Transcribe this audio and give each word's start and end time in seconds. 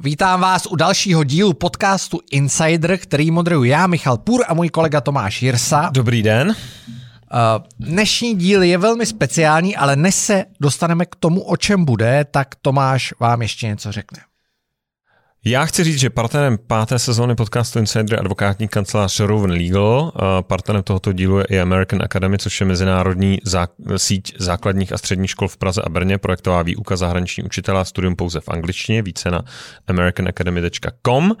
Vítám 0.00 0.40
vás 0.40 0.66
u 0.66 0.76
dalšího 0.76 1.24
dílu 1.24 1.52
podcastu 1.52 2.20
Insider, 2.30 2.98
který 2.98 3.30
moderuju 3.30 3.64
já, 3.64 3.86
Michal 3.86 4.16
Půr 4.16 4.44
a 4.48 4.54
můj 4.54 4.68
kolega 4.68 5.00
Tomáš 5.00 5.42
Jirsa. 5.42 5.90
Dobrý 5.92 6.22
den. 6.22 6.56
Dnešní 7.78 8.34
díl 8.34 8.62
je 8.62 8.78
velmi 8.78 9.06
speciální, 9.06 9.76
ale 9.76 9.96
než 9.96 10.14
se 10.14 10.44
dostaneme 10.60 11.06
k 11.06 11.16
tomu, 11.16 11.42
o 11.42 11.56
čem 11.56 11.84
bude, 11.84 12.26
tak 12.30 12.48
Tomáš 12.62 13.14
vám 13.20 13.42
ještě 13.42 13.66
něco 13.66 13.92
řekne. 13.92 14.18
Já 15.48 15.66
chci 15.66 15.84
říct, 15.84 15.98
že 15.98 16.10
partnerem 16.10 16.58
páté 16.66 16.98
sezóny 16.98 17.34
podcastu 17.34 17.78
Insider 17.78 18.12
je 18.12 18.18
advokátní 18.18 18.68
kancelář 18.68 19.20
Rowan 19.20 19.50
Legal. 19.50 20.12
Partnerem 20.40 20.82
tohoto 20.82 21.12
dílu 21.12 21.38
je 21.38 21.44
i 21.44 21.60
American 21.60 22.02
Academy, 22.02 22.38
což 22.38 22.60
je 22.60 22.66
mezinárodní 22.66 23.38
zá, 23.44 23.68
síť 23.96 24.34
základních 24.38 24.92
a 24.92 24.98
středních 24.98 25.30
škol 25.30 25.48
v 25.48 25.56
Praze 25.56 25.82
a 25.82 25.88
Brně, 25.88 26.18
projektová 26.18 26.62
výuka 26.62 26.96
zahraniční 26.96 27.44
učitela, 27.44 27.84
studium 27.84 28.16
pouze 28.16 28.40
v 28.40 28.48
angličtině, 28.48 29.02
více 29.02 29.30
na 29.30 29.44
americanacademy.com. 29.86 31.36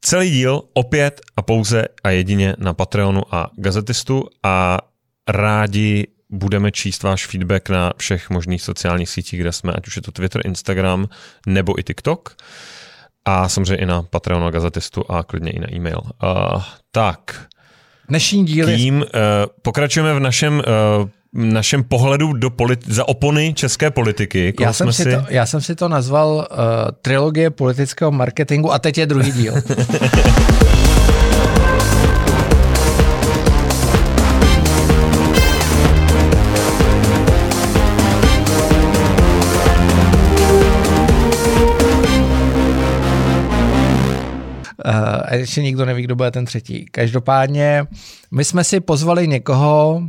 Celý 0.00 0.30
díl 0.30 0.62
opět 0.74 1.20
a 1.36 1.42
pouze 1.42 1.84
a 2.04 2.10
jedině 2.10 2.54
na 2.58 2.74
Patreonu 2.74 3.34
a 3.34 3.50
Gazetistu 3.56 4.24
a 4.42 4.78
rádi 5.28 6.06
budeme 6.30 6.72
číst 6.72 7.02
váš 7.02 7.26
feedback 7.26 7.68
na 7.68 7.92
všech 7.96 8.30
možných 8.30 8.62
sociálních 8.62 9.08
sítích, 9.08 9.40
kde 9.40 9.52
jsme, 9.52 9.72
ať 9.72 9.86
už 9.86 9.96
je 9.96 10.02
to 10.02 10.12
Twitter, 10.12 10.46
Instagram 10.46 11.08
nebo 11.46 11.78
i 11.78 11.82
TikTok 11.82 12.36
a 13.26 13.48
samozřejmě 13.48 13.76
i 13.76 13.86
na 13.86 14.02
Patreonu 14.02 14.46
a 14.46 14.50
Gazetistu 14.50 15.04
a 15.10 15.22
klidně 15.22 15.50
i 15.50 15.58
na 15.58 15.74
e-mail. 15.74 16.00
Uh, 16.02 16.62
tak. 16.92 17.46
Dnešní 18.08 18.44
díl 18.44 18.66
Tím 18.66 18.96
uh, 18.96 19.04
pokračujeme 19.62 20.14
v 20.14 20.20
našem 20.20 20.62
uh, 21.00 21.08
našem 21.36 21.84
pohledu 21.84 22.32
do 22.32 22.50
politi- 22.50 22.92
za 22.92 23.08
opony 23.08 23.54
české 23.54 23.90
politiky. 23.90 24.54
Já 24.60 24.72
jsem, 24.72 24.92
si 24.92 25.04
to, 25.04 25.24
já 25.28 25.46
jsem 25.46 25.60
si 25.60 25.74
to 25.74 25.88
nazval 25.88 26.48
uh, 26.50 26.56
trilogie 27.02 27.50
politického 27.50 28.10
marketingu 28.10 28.72
a 28.72 28.78
teď 28.78 28.98
je 28.98 29.06
druhý 29.06 29.32
díl. 29.32 29.54
ještě 45.38 45.62
nikdo 45.62 45.84
neví, 45.84 46.02
kdo 46.02 46.16
bude 46.16 46.30
ten 46.30 46.44
třetí. 46.44 46.86
Každopádně 46.86 47.86
my 48.30 48.44
jsme 48.44 48.64
si 48.64 48.80
pozvali 48.80 49.28
někoho 49.28 50.02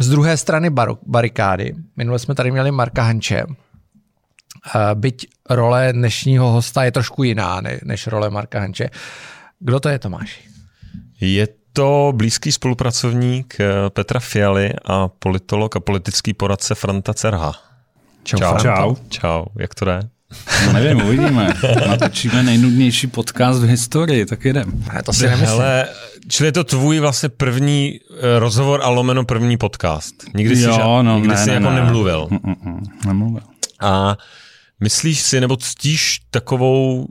z 0.00 0.08
druhé 0.08 0.36
strany 0.36 0.70
bar- 0.70 0.98
barikády. 1.06 1.74
Minule 1.96 2.18
jsme 2.18 2.34
tady 2.34 2.50
měli 2.50 2.70
Marka 2.70 3.02
Hanče. 3.02 3.44
Byť 4.94 5.26
role 5.50 5.92
dnešního 5.92 6.50
hosta 6.50 6.84
je 6.84 6.92
trošku 6.92 7.22
jiná 7.22 7.60
než 7.84 8.06
role 8.06 8.30
Marka 8.30 8.60
Hanče. 8.60 8.90
Kdo 9.58 9.80
to 9.80 9.88
je, 9.88 9.98
Tomáš? 9.98 10.40
Je 11.20 11.48
to 11.72 12.12
blízký 12.16 12.52
spolupracovník 12.52 13.60
eh, 13.60 13.90
Petra 13.90 14.20
Fialy 14.20 14.72
a 14.84 15.08
politolog 15.08 15.76
a 15.76 15.80
politický 15.80 16.34
poradce 16.34 16.74
Franta 16.74 17.14
Cerha. 17.14 17.52
Čau. 18.22 18.38
Čau. 18.38 18.58
Čau. 18.58 18.96
Čau. 19.08 19.44
Jak 19.58 19.74
to 19.74 19.84
jde? 19.84 20.00
No 20.66 20.72
nevím, 20.72 21.02
uvidíme. 21.06 21.54
Natočíme 21.88 22.42
nejnudnější 22.42 23.06
podcast 23.06 23.60
v 23.60 23.64
historii, 23.68 24.26
tak 24.26 24.44
jedem. 24.44 24.84
A 24.98 25.02
to 25.02 25.12
si 25.12 25.22
nemyslím. 25.26 25.48
Hele, 25.48 25.88
čili 26.28 26.46
je 26.48 26.52
to 26.52 26.64
tvůj 26.64 26.98
vlastně 27.00 27.28
první 27.28 28.00
eh, 28.10 28.38
rozhovor 28.38 28.80
a 28.82 28.88
lomeno 28.88 29.24
první 29.24 29.56
podcast. 29.56 30.14
Nikdy 30.34 30.56
jsi, 30.56 30.62
Jo, 30.62 30.72
ža- 30.78 31.02
no, 31.02 31.14
nikdy 31.14 31.28
ne, 31.28 31.36
jsi 31.36 31.48
ne, 31.48 31.54
jako 31.54 31.70
ne. 31.70 31.74
nemluvil. 31.80 32.28
Mm-mm, 32.30 32.80
nemluvil. 33.06 33.42
A 33.80 34.16
myslíš 34.80 35.20
si, 35.20 35.40
nebo 35.40 35.56
ctíš 35.56 36.20
takovou 36.30 37.06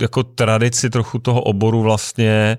jako 0.00 0.22
tradici 0.22 0.90
trochu 0.90 1.18
toho 1.18 1.42
oboru 1.42 1.82
vlastně, 1.82 2.58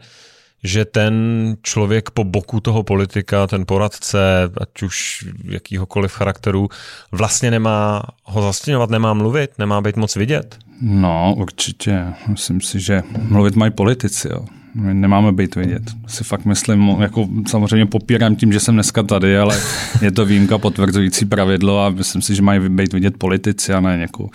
že 0.63 0.85
ten 0.85 1.13
člověk 1.61 2.09
po 2.09 2.23
boku 2.23 2.59
toho 2.59 2.83
politika, 2.83 3.47
ten 3.47 3.65
poradce, 3.65 4.19
ať 4.61 4.81
už 4.83 5.25
jakýhokoliv 5.43 6.11
charakteru, 6.11 6.69
vlastně 7.11 7.51
nemá 7.51 8.03
ho 8.23 8.41
zastěňovat, 8.41 8.89
nemá 8.89 9.13
mluvit, 9.13 9.51
nemá 9.59 9.81
být 9.81 9.97
moc 9.97 10.15
vidět? 10.15 10.57
No, 10.81 11.33
určitě. 11.37 12.05
Myslím 12.27 12.61
si, 12.61 12.79
že 12.79 13.03
mluvit 13.29 13.55
mají 13.55 13.71
politici, 13.71 14.27
jo. 14.31 14.45
My 14.75 14.93
nemáme 14.93 15.31
být 15.31 15.55
vidět. 15.55 15.83
Si 16.07 16.23
fakt 16.23 16.45
myslím, 16.45 16.89
jako 16.99 17.27
samozřejmě 17.47 17.85
popírám 17.85 18.35
tím, 18.35 18.53
že 18.53 18.59
jsem 18.59 18.73
dneska 18.75 19.03
tady, 19.03 19.37
ale 19.37 19.57
je 20.01 20.11
to 20.11 20.25
výjimka 20.25 20.57
potvrzující 20.57 21.25
pravidlo 21.25 21.85
a 21.85 21.89
myslím 21.89 22.21
si, 22.21 22.35
že 22.35 22.41
mají 22.41 22.69
být 22.69 22.93
vidět 22.93 23.17
politici 23.17 23.73
a 23.73 23.79
ne 23.79 23.95
nějakou, 23.95 24.29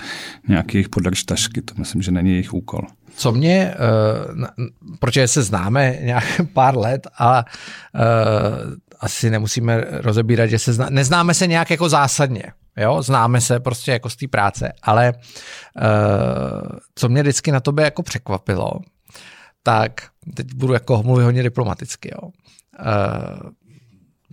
nějaký 0.48 0.76
jejich 0.76 0.88
podržtašky. 0.88 1.62
To 1.62 1.74
myslím, 1.78 2.02
že 2.02 2.10
není 2.10 2.30
jejich 2.30 2.54
úkol. 2.54 2.80
Co 3.16 3.32
mě, 3.32 3.74
uh, 3.74 4.66
protože 4.98 5.28
se 5.28 5.42
známe 5.42 5.96
nějak 6.00 6.24
pár 6.52 6.78
let 6.78 7.06
a 7.18 7.44
uh, 7.94 8.74
asi 9.00 9.30
nemusíme 9.30 9.84
rozebírat, 9.90 10.50
že 10.50 10.58
se 10.58 10.72
zná, 10.72 10.86
neznáme 10.90 11.34
se 11.34 11.46
nějak 11.46 11.70
jako 11.70 11.88
zásadně, 11.88 12.42
jo, 12.76 13.02
známe 13.02 13.40
se 13.40 13.60
prostě 13.60 13.92
jako 13.92 14.10
z 14.10 14.16
té 14.16 14.28
práce, 14.28 14.72
ale 14.82 15.12
uh, 15.12 16.78
co 16.94 17.08
mě 17.08 17.22
vždycky 17.22 17.52
na 17.52 17.60
tobě 17.60 17.84
jako 17.84 18.02
překvapilo, 18.02 18.72
tak 19.62 19.92
teď 20.34 20.54
budu 20.54 20.72
jako 20.72 21.02
mluvit 21.02 21.24
hodně 21.24 21.42
diplomaticky, 21.42 22.10
jo, 22.14 22.30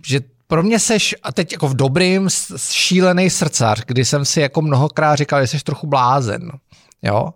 že 0.06 0.20
pro 0.52 0.62
mě 0.62 0.78
seš, 0.78 1.14
a 1.22 1.32
teď 1.32 1.52
jako 1.52 1.68
v 1.68 1.76
dobrým, 1.76 2.28
šílený 2.56 3.30
srdcař, 3.30 3.84
kdy 3.86 4.04
jsem 4.04 4.24
si 4.24 4.40
jako 4.40 4.62
mnohokrát 4.62 5.16
říkal, 5.16 5.40
že 5.40 5.46
jsi 5.46 5.64
trochu 5.64 5.86
blázen. 5.86 6.50
Jo? 7.02 7.28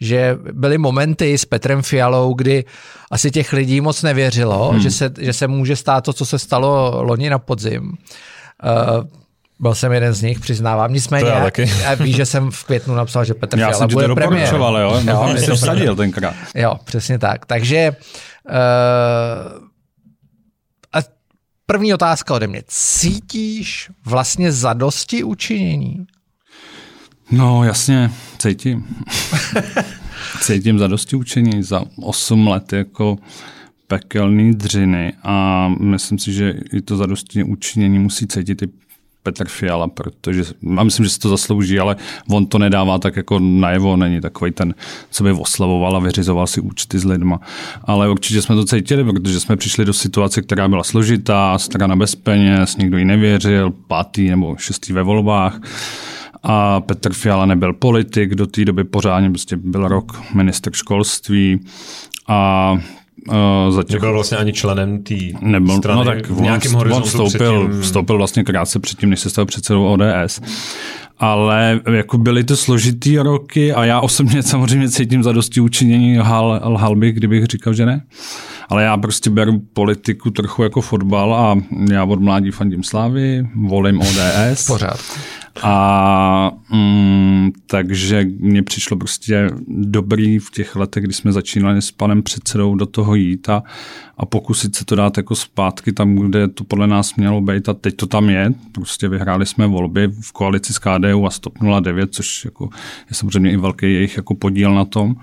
Že 0.00 0.38
byly 0.52 0.78
momenty 0.78 1.38
s 1.38 1.44
Petrem 1.44 1.82
Fialou, 1.82 2.34
kdy 2.34 2.64
asi 3.10 3.30
těch 3.30 3.52
lidí 3.52 3.80
moc 3.80 4.02
nevěřilo, 4.02 4.68
hmm. 4.68 4.80
že, 4.80 4.90
se, 4.90 5.10
že 5.20 5.32
se 5.32 5.48
může 5.48 5.76
stát 5.76 6.04
to, 6.04 6.12
co 6.12 6.26
se 6.26 6.38
stalo 6.38 7.02
loni 7.02 7.30
na 7.30 7.38
podzim. 7.38 7.82
Uh, 7.82 9.04
byl 9.60 9.74
jsem 9.74 9.92
jeden 9.92 10.12
z 10.12 10.22
nich, 10.22 10.40
přiznávám. 10.40 10.92
Nicméně, 10.92 11.28
já 11.28 11.42
taky. 11.42 11.70
víš, 12.00 12.16
že 12.16 12.26
jsem 12.26 12.50
v 12.50 12.64
květnu 12.64 12.94
napsal, 12.94 13.24
že 13.24 13.34
Petr 13.34 13.58
Já 13.58 13.66
Fiala 13.66 13.78
jsem 13.78 13.88
bude 13.94 14.08
to 14.08 14.14
premiér. 14.14 14.54
jo? 14.54 14.74
jo 14.80 15.00
No, 15.04 15.36
jsi 15.36 15.46
to- 15.46 15.54
vsadil 15.54 15.96
tenkrát. 15.96 16.34
Jo, 16.54 16.74
přesně 16.84 17.18
tak. 17.18 17.46
Takže 17.46 17.96
uh, 18.50 18.56
a 20.92 20.98
první 21.66 21.94
otázka 21.94 22.34
ode 22.34 22.46
mě. 22.46 22.62
Cítíš 22.66 23.90
vlastně 24.04 24.52
zadosti 24.52 25.22
učinění? 25.24 26.06
No 27.32 27.64
jasně, 27.64 28.10
cítím. 28.38 28.84
cítím 30.40 30.78
za 30.78 30.86
dosti 30.86 31.16
učení 31.16 31.62
za 31.62 31.84
8 32.02 32.48
let 32.48 32.72
jako 32.72 33.18
pekelný 33.86 34.54
dřiny 34.54 35.12
a 35.22 35.68
myslím 35.80 36.18
si, 36.18 36.32
že 36.32 36.54
i 36.72 36.80
to 36.80 36.96
za 36.96 37.06
dosti 37.06 37.44
učinění 37.44 37.98
musí 37.98 38.26
cítit 38.26 38.62
i 38.62 38.68
Petr 39.22 39.48
Fiala, 39.48 39.88
protože 39.88 40.44
já 40.76 40.82
myslím, 40.84 41.04
že 41.04 41.10
si 41.10 41.18
to 41.18 41.28
zaslouží, 41.28 41.78
ale 41.78 41.96
on 42.30 42.46
to 42.46 42.58
nedává 42.58 42.98
tak 42.98 43.16
jako 43.16 43.38
najevo, 43.38 43.96
není 43.96 44.20
takový 44.20 44.52
ten, 44.52 44.74
co 45.10 45.24
by 45.24 45.32
oslavoval 45.32 45.96
a 45.96 45.98
vyřizoval 45.98 46.46
si 46.46 46.60
účty 46.60 46.98
s 46.98 47.04
lidma. 47.04 47.40
Ale 47.84 48.10
určitě 48.10 48.42
jsme 48.42 48.54
to 48.54 48.64
cítili, 48.64 49.04
protože 49.04 49.40
jsme 49.40 49.56
přišli 49.56 49.84
do 49.84 49.92
situace, 49.92 50.42
která 50.42 50.68
byla 50.68 50.84
složitá, 50.84 51.58
strana 51.58 51.96
bez 51.96 52.14
peněz, 52.14 52.76
nikdo 52.76 52.98
ji 52.98 53.04
nevěřil, 53.04 53.70
pátý 53.70 54.30
nebo 54.30 54.56
šestý 54.56 54.92
ve 54.92 55.02
volbách 55.02 55.60
a 56.42 56.80
Petr 56.80 57.12
Fiala 57.12 57.46
nebyl 57.46 57.72
politik, 57.72 58.34
do 58.34 58.46
té 58.46 58.64
doby 58.64 58.84
pořádně 58.84 59.30
prostě 59.30 59.56
byl 59.56 59.88
rok 59.88 60.22
minister 60.34 60.72
školství 60.72 61.60
a 62.28 62.76
Uh, 63.28 63.74
za 63.74 63.82
těch, 63.82 63.94
Nebyl 63.94 64.12
vlastně 64.12 64.38
ani 64.38 64.52
členem 64.52 65.02
té 65.02 65.14
nebyl, 65.40 65.76
strany 65.76 65.98
no 65.98 66.04
tak 66.04 66.30
v 66.30 66.40
nějakém 66.40 66.74
on, 66.74 66.74
on 66.74 66.78
horizontu 66.78 67.08
vstoupil, 67.08 67.60
předtím. 67.64 67.82
vstoupil 67.82 68.16
vlastně 68.16 68.44
krátce 68.44 68.78
předtím, 68.78 69.10
než 69.10 69.20
se 69.20 69.30
stal 69.30 69.46
předsedou 69.46 69.86
ODS. 69.86 70.40
Ale 71.18 71.80
jako 71.92 72.18
byly 72.18 72.44
to 72.44 72.56
složitý 72.56 73.18
roky 73.18 73.72
a 73.72 73.84
já 73.84 74.00
osobně 74.00 74.42
samozřejmě 74.42 74.88
cítím 74.88 75.22
za 75.22 75.32
dosti 75.32 75.60
učinění, 75.60 76.18
lhal, 76.18 76.60
lhal 76.64 76.96
bych, 76.96 77.14
kdybych 77.14 77.44
říkal, 77.44 77.74
že 77.74 77.86
ne. 77.86 78.02
Ale 78.68 78.82
já 78.82 78.96
prostě 78.96 79.30
beru 79.30 79.62
politiku 79.72 80.30
trochu 80.30 80.62
jako 80.62 80.80
fotbal 80.80 81.34
a 81.34 81.58
já 81.90 82.04
od 82.04 82.20
mládí 82.20 82.50
fandím 82.50 82.82
Slávy, 82.82 83.46
volím 83.54 84.00
ODS. 84.00 84.66
Pořád. 84.66 85.00
A 85.62 86.50
mm, 86.70 87.50
takže 87.66 88.26
mně 88.38 88.62
přišlo 88.62 88.96
prostě 88.96 89.50
dobrý 89.68 90.38
v 90.38 90.50
těch 90.50 90.76
letech, 90.76 91.04
kdy 91.04 91.12
jsme 91.12 91.32
začínali 91.32 91.82
s 91.82 91.90
panem 91.90 92.22
předsedou 92.22 92.74
do 92.74 92.86
toho 92.86 93.14
jít 93.14 93.48
a, 93.48 93.62
a 94.18 94.26
pokusit 94.26 94.76
se 94.76 94.84
to 94.84 94.94
dát 94.94 95.16
jako 95.16 95.34
zpátky 95.34 95.92
tam, 95.92 96.16
kde 96.16 96.48
to 96.48 96.64
podle 96.64 96.86
nás 96.86 97.14
mělo 97.14 97.40
být 97.40 97.68
a 97.68 97.74
teď 97.74 97.96
to 97.96 98.06
tam 98.06 98.30
je. 98.30 98.52
Prostě 98.72 99.08
vyhráli 99.08 99.46
jsme 99.46 99.66
volby 99.66 100.08
v 100.20 100.32
koalici 100.32 100.72
s 100.72 100.78
KDU 100.78 101.26
a 101.26 101.30
Stop 101.30 101.58
09, 101.80 102.14
což 102.14 102.44
jako 102.44 102.68
je 103.10 103.14
samozřejmě 103.14 103.52
i 103.52 103.56
velký 103.56 103.86
jejich 103.94 104.16
jako 104.16 104.34
podíl 104.34 104.74
na 104.74 104.84
tom. 104.84 105.16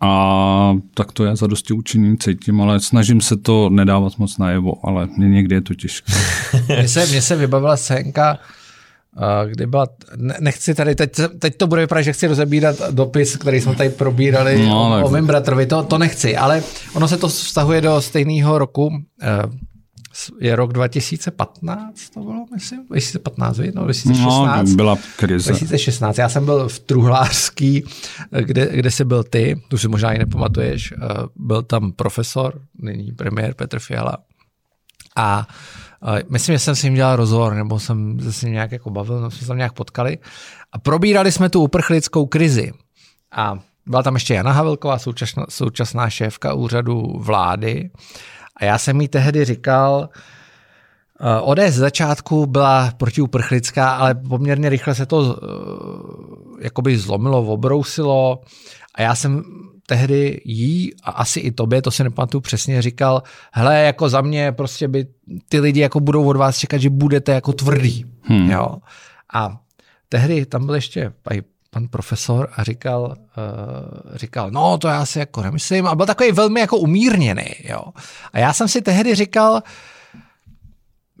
A 0.00 0.76
tak 0.94 1.12
to 1.12 1.24
já 1.24 1.36
za 1.36 1.46
dosti 1.46 1.74
učiním 1.74 2.18
cítím, 2.18 2.60
ale 2.60 2.80
snažím 2.80 3.20
se 3.20 3.36
to 3.36 3.70
nedávat 3.70 4.18
moc 4.18 4.38
najevo, 4.38 4.86
ale 4.86 5.08
někdy 5.16 5.54
je 5.54 5.60
to 5.60 5.74
těžké. 5.74 6.12
Mně 6.68 6.88
se, 6.88 7.22
se 7.22 7.36
vybavila 7.36 7.76
scénka, 7.76 8.38
kdy 9.46 9.66
byla, 9.66 9.86
nechci 10.40 10.74
tady, 10.74 10.94
teď, 10.94 11.20
teď 11.38 11.56
to 11.56 11.66
bude 11.66 11.80
vypadat, 11.80 12.02
že 12.02 12.12
chci 12.12 12.26
rozebírat 12.26 12.76
dopis, 12.90 13.36
který 13.36 13.60
jsme 13.60 13.74
tady 13.74 13.90
probírali 13.90 14.66
no, 14.66 15.02
o, 15.02 15.06
o 15.06 15.10
mém 15.10 15.26
bratrovi, 15.26 15.66
to, 15.66 15.82
to 15.82 15.98
nechci, 15.98 16.36
ale 16.36 16.62
ono 16.94 17.08
se 17.08 17.16
to 17.16 17.28
vztahuje 17.28 17.80
do 17.80 18.00
stejného 18.00 18.58
roku, 18.58 18.90
je 20.40 20.56
rok 20.56 20.72
2015, 20.72 22.10
to 22.10 22.20
bylo, 22.20 22.46
myslím, 22.54 22.86
2015, 22.86 23.58
no, 23.74 23.82
2016. 23.82 24.70
No, 24.70 24.76
byla 24.76 24.98
krize. 25.16 25.50
2016, 25.50 26.18
já 26.18 26.28
jsem 26.28 26.44
byl 26.44 26.68
v 26.68 26.78
Truhlářský, 26.78 27.84
kde, 28.40 28.68
kde 28.72 28.90
jsi 28.90 29.04
byl 29.04 29.24
ty, 29.24 29.60
tu 29.68 29.78
si 29.78 29.88
možná 29.88 30.12
i 30.12 30.18
nepamatuješ, 30.18 30.92
eh, 30.92 30.96
byl 31.36 31.62
tam 31.62 31.92
profesor, 31.92 32.60
nyní 32.78 33.12
premiér 33.12 33.54
Petr 33.54 33.78
Fiala. 33.78 34.16
A 35.16 35.38
uh, 35.38 35.54
myslím, 36.28 36.54
že 36.54 36.58
jsem 36.58 36.74
s 36.74 36.82
ním 36.82 36.94
dělal 36.94 37.16
rozhovor, 37.16 37.54
nebo 37.54 37.80
jsem 37.80 38.20
se 38.20 38.32
s 38.32 38.42
ním 38.42 38.52
nějak 38.52 38.72
jako 38.72 38.90
bavil, 38.90 39.20
no 39.20 39.30
jsme 39.30 39.40
se 39.40 39.46
tam 39.46 39.56
nějak 39.56 39.72
potkali. 39.72 40.18
A 40.72 40.78
probírali 40.78 41.32
jsme 41.32 41.48
tu 41.48 41.62
uprchlickou 41.62 42.26
krizi. 42.26 42.72
A 43.32 43.58
byla 43.86 44.02
tam 44.02 44.14
ještě 44.14 44.34
Jana 44.34 44.52
Havelková, 44.52 44.98
současná, 44.98 45.46
současná 45.48 46.10
šéfka 46.10 46.54
úřadu 46.54 47.02
vlády. 47.18 47.90
A 48.56 48.64
já 48.64 48.78
jsem 48.78 49.00
jí 49.00 49.08
tehdy 49.08 49.44
říkal, 49.44 50.08
eh, 51.20 51.40
ODS 51.40 51.60
z 51.68 51.76
začátku 51.76 52.46
byla 52.46 52.90
protiuprchlická, 52.96 53.90
ale 53.90 54.14
poměrně 54.14 54.68
rychle 54.68 54.94
se 54.94 55.06
to 55.06 55.36
eh, 55.36 56.64
jakoby 56.64 56.98
zlomilo, 56.98 57.42
obrousilo 57.42 58.40
a 58.94 59.02
já 59.02 59.14
jsem 59.14 59.44
tehdy 59.86 60.40
jí 60.44 60.92
a 61.02 61.10
asi 61.10 61.40
i 61.40 61.52
tobě, 61.52 61.82
to 61.82 61.90
si 61.90 62.04
nepamatuju 62.04 62.40
přesně, 62.40 62.82
říkal, 62.82 63.22
hele, 63.52 63.80
jako 63.80 64.08
za 64.08 64.20
mě 64.20 64.52
prostě 64.52 64.88
by 64.88 65.06
ty 65.48 65.60
lidi 65.60 65.80
jako 65.80 66.00
budou 66.00 66.24
od 66.24 66.36
vás 66.36 66.58
čekat, 66.58 66.78
že 66.78 66.90
budete 66.90 67.32
jako 67.32 67.52
tvrdý. 67.52 68.04
Hmm. 68.22 68.50
Jo. 68.50 68.76
A 69.34 69.58
tehdy 70.08 70.46
tam 70.46 70.66
byl 70.66 70.74
ještě 70.74 71.12
pan 71.70 71.88
profesor 71.88 72.48
a 72.56 72.62
říkal, 72.62 73.02
uh, 73.06 74.16
říkal, 74.16 74.50
no 74.50 74.78
to 74.78 74.88
já 74.88 75.06
si 75.06 75.18
jako 75.18 75.42
nemyslím 75.42 75.86
a 75.86 75.94
byl 75.94 76.06
takový 76.06 76.32
velmi 76.32 76.60
jako 76.60 76.76
umírněný, 76.76 77.46
jo. 77.64 77.82
A 78.32 78.38
já 78.38 78.52
jsem 78.52 78.68
si 78.68 78.82
tehdy 78.82 79.14
říkal, 79.14 79.62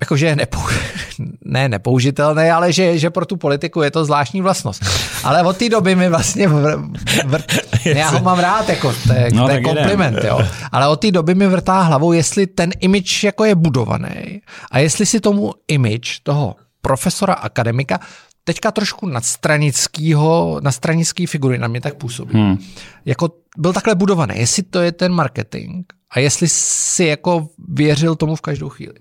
jakože 0.00 0.26
je 0.26 0.36
nepou, 0.36 0.60
ne 1.44 1.68
nepoužitelný, 1.68 2.50
ale 2.50 2.72
že, 2.72 2.98
že 2.98 3.10
pro 3.10 3.26
tu 3.26 3.36
politiku 3.36 3.82
je 3.82 3.90
to 3.90 4.04
zvláštní 4.04 4.40
vlastnost. 4.40 4.82
Ale 5.24 5.42
od 5.42 5.56
té 5.56 5.68
doby 5.68 5.94
mi 5.94 6.08
vlastně, 6.08 6.48
vr, 6.48 6.76
vr, 7.24 7.42
já 7.84 8.08
ho 8.08 8.20
mám 8.20 8.38
rád, 8.38 8.68
jako, 8.68 8.94
to 9.06 9.12
je, 9.12 9.28
no, 9.32 9.46
to 9.46 9.52
je 9.52 9.60
kompliment, 9.60 10.24
jo. 10.24 10.40
ale 10.72 10.88
od 10.88 10.96
té 10.96 11.10
doby 11.10 11.34
mi 11.34 11.46
vrtá 11.46 11.80
hlavou, 11.80 12.12
jestli 12.12 12.46
ten 12.46 12.70
image 12.80 13.24
jako 13.24 13.44
je 13.44 13.54
budovaný 13.54 14.42
a 14.70 14.78
jestli 14.78 15.06
si 15.06 15.20
tomu 15.20 15.52
image 15.68 16.20
toho 16.22 16.56
profesora 16.82 17.34
akademika 17.34 18.00
teďka 18.44 18.70
trošku 18.70 19.06
nadstranického, 19.06 20.60
na 20.62 20.72
stranický 20.72 21.26
figury 21.26 21.58
na 21.58 21.68
mě 21.68 21.80
tak 21.80 21.94
působí. 21.94 22.34
Hmm. 22.34 22.58
Jako 23.04 23.30
byl 23.58 23.72
takhle 23.72 23.94
budovaný, 23.94 24.34
jestli 24.36 24.62
to 24.62 24.80
je 24.80 24.92
ten 24.92 25.12
marketing 25.12 25.84
a 26.10 26.18
jestli 26.20 26.48
si 26.48 27.04
jako 27.04 27.48
věřil 27.68 28.16
tomu 28.16 28.36
v 28.36 28.40
každou 28.40 28.68
chvíli. 28.68 28.94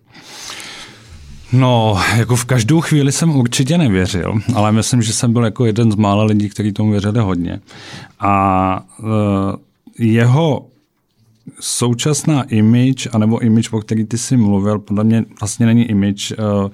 No, 1.53 1.99
jako 2.17 2.35
v 2.35 2.45
každou 2.45 2.81
chvíli 2.81 3.11
jsem 3.11 3.35
určitě 3.35 3.77
nevěřil, 3.77 4.33
ale 4.55 4.71
myslím, 4.71 5.01
že 5.01 5.13
jsem 5.13 5.33
byl 5.33 5.45
jako 5.45 5.65
jeden 5.65 5.91
z 5.91 5.95
mála 5.95 6.23
lidí, 6.23 6.49
kteří 6.49 6.71
tomu 6.71 6.91
věřili 6.91 7.19
hodně. 7.19 7.59
A 8.19 8.85
uh, 8.99 9.07
jeho 9.99 10.65
současná 11.59 12.43
image, 12.43 13.07
anebo 13.13 13.39
image, 13.39 13.69
o 13.71 13.79
který 13.79 14.05
ty 14.05 14.17
jsi 14.17 14.37
mluvil, 14.37 14.79
podle 14.79 15.03
mě 15.03 15.25
vlastně 15.39 15.65
není 15.65 15.83
image, 15.83 16.31
uh, 16.31 16.69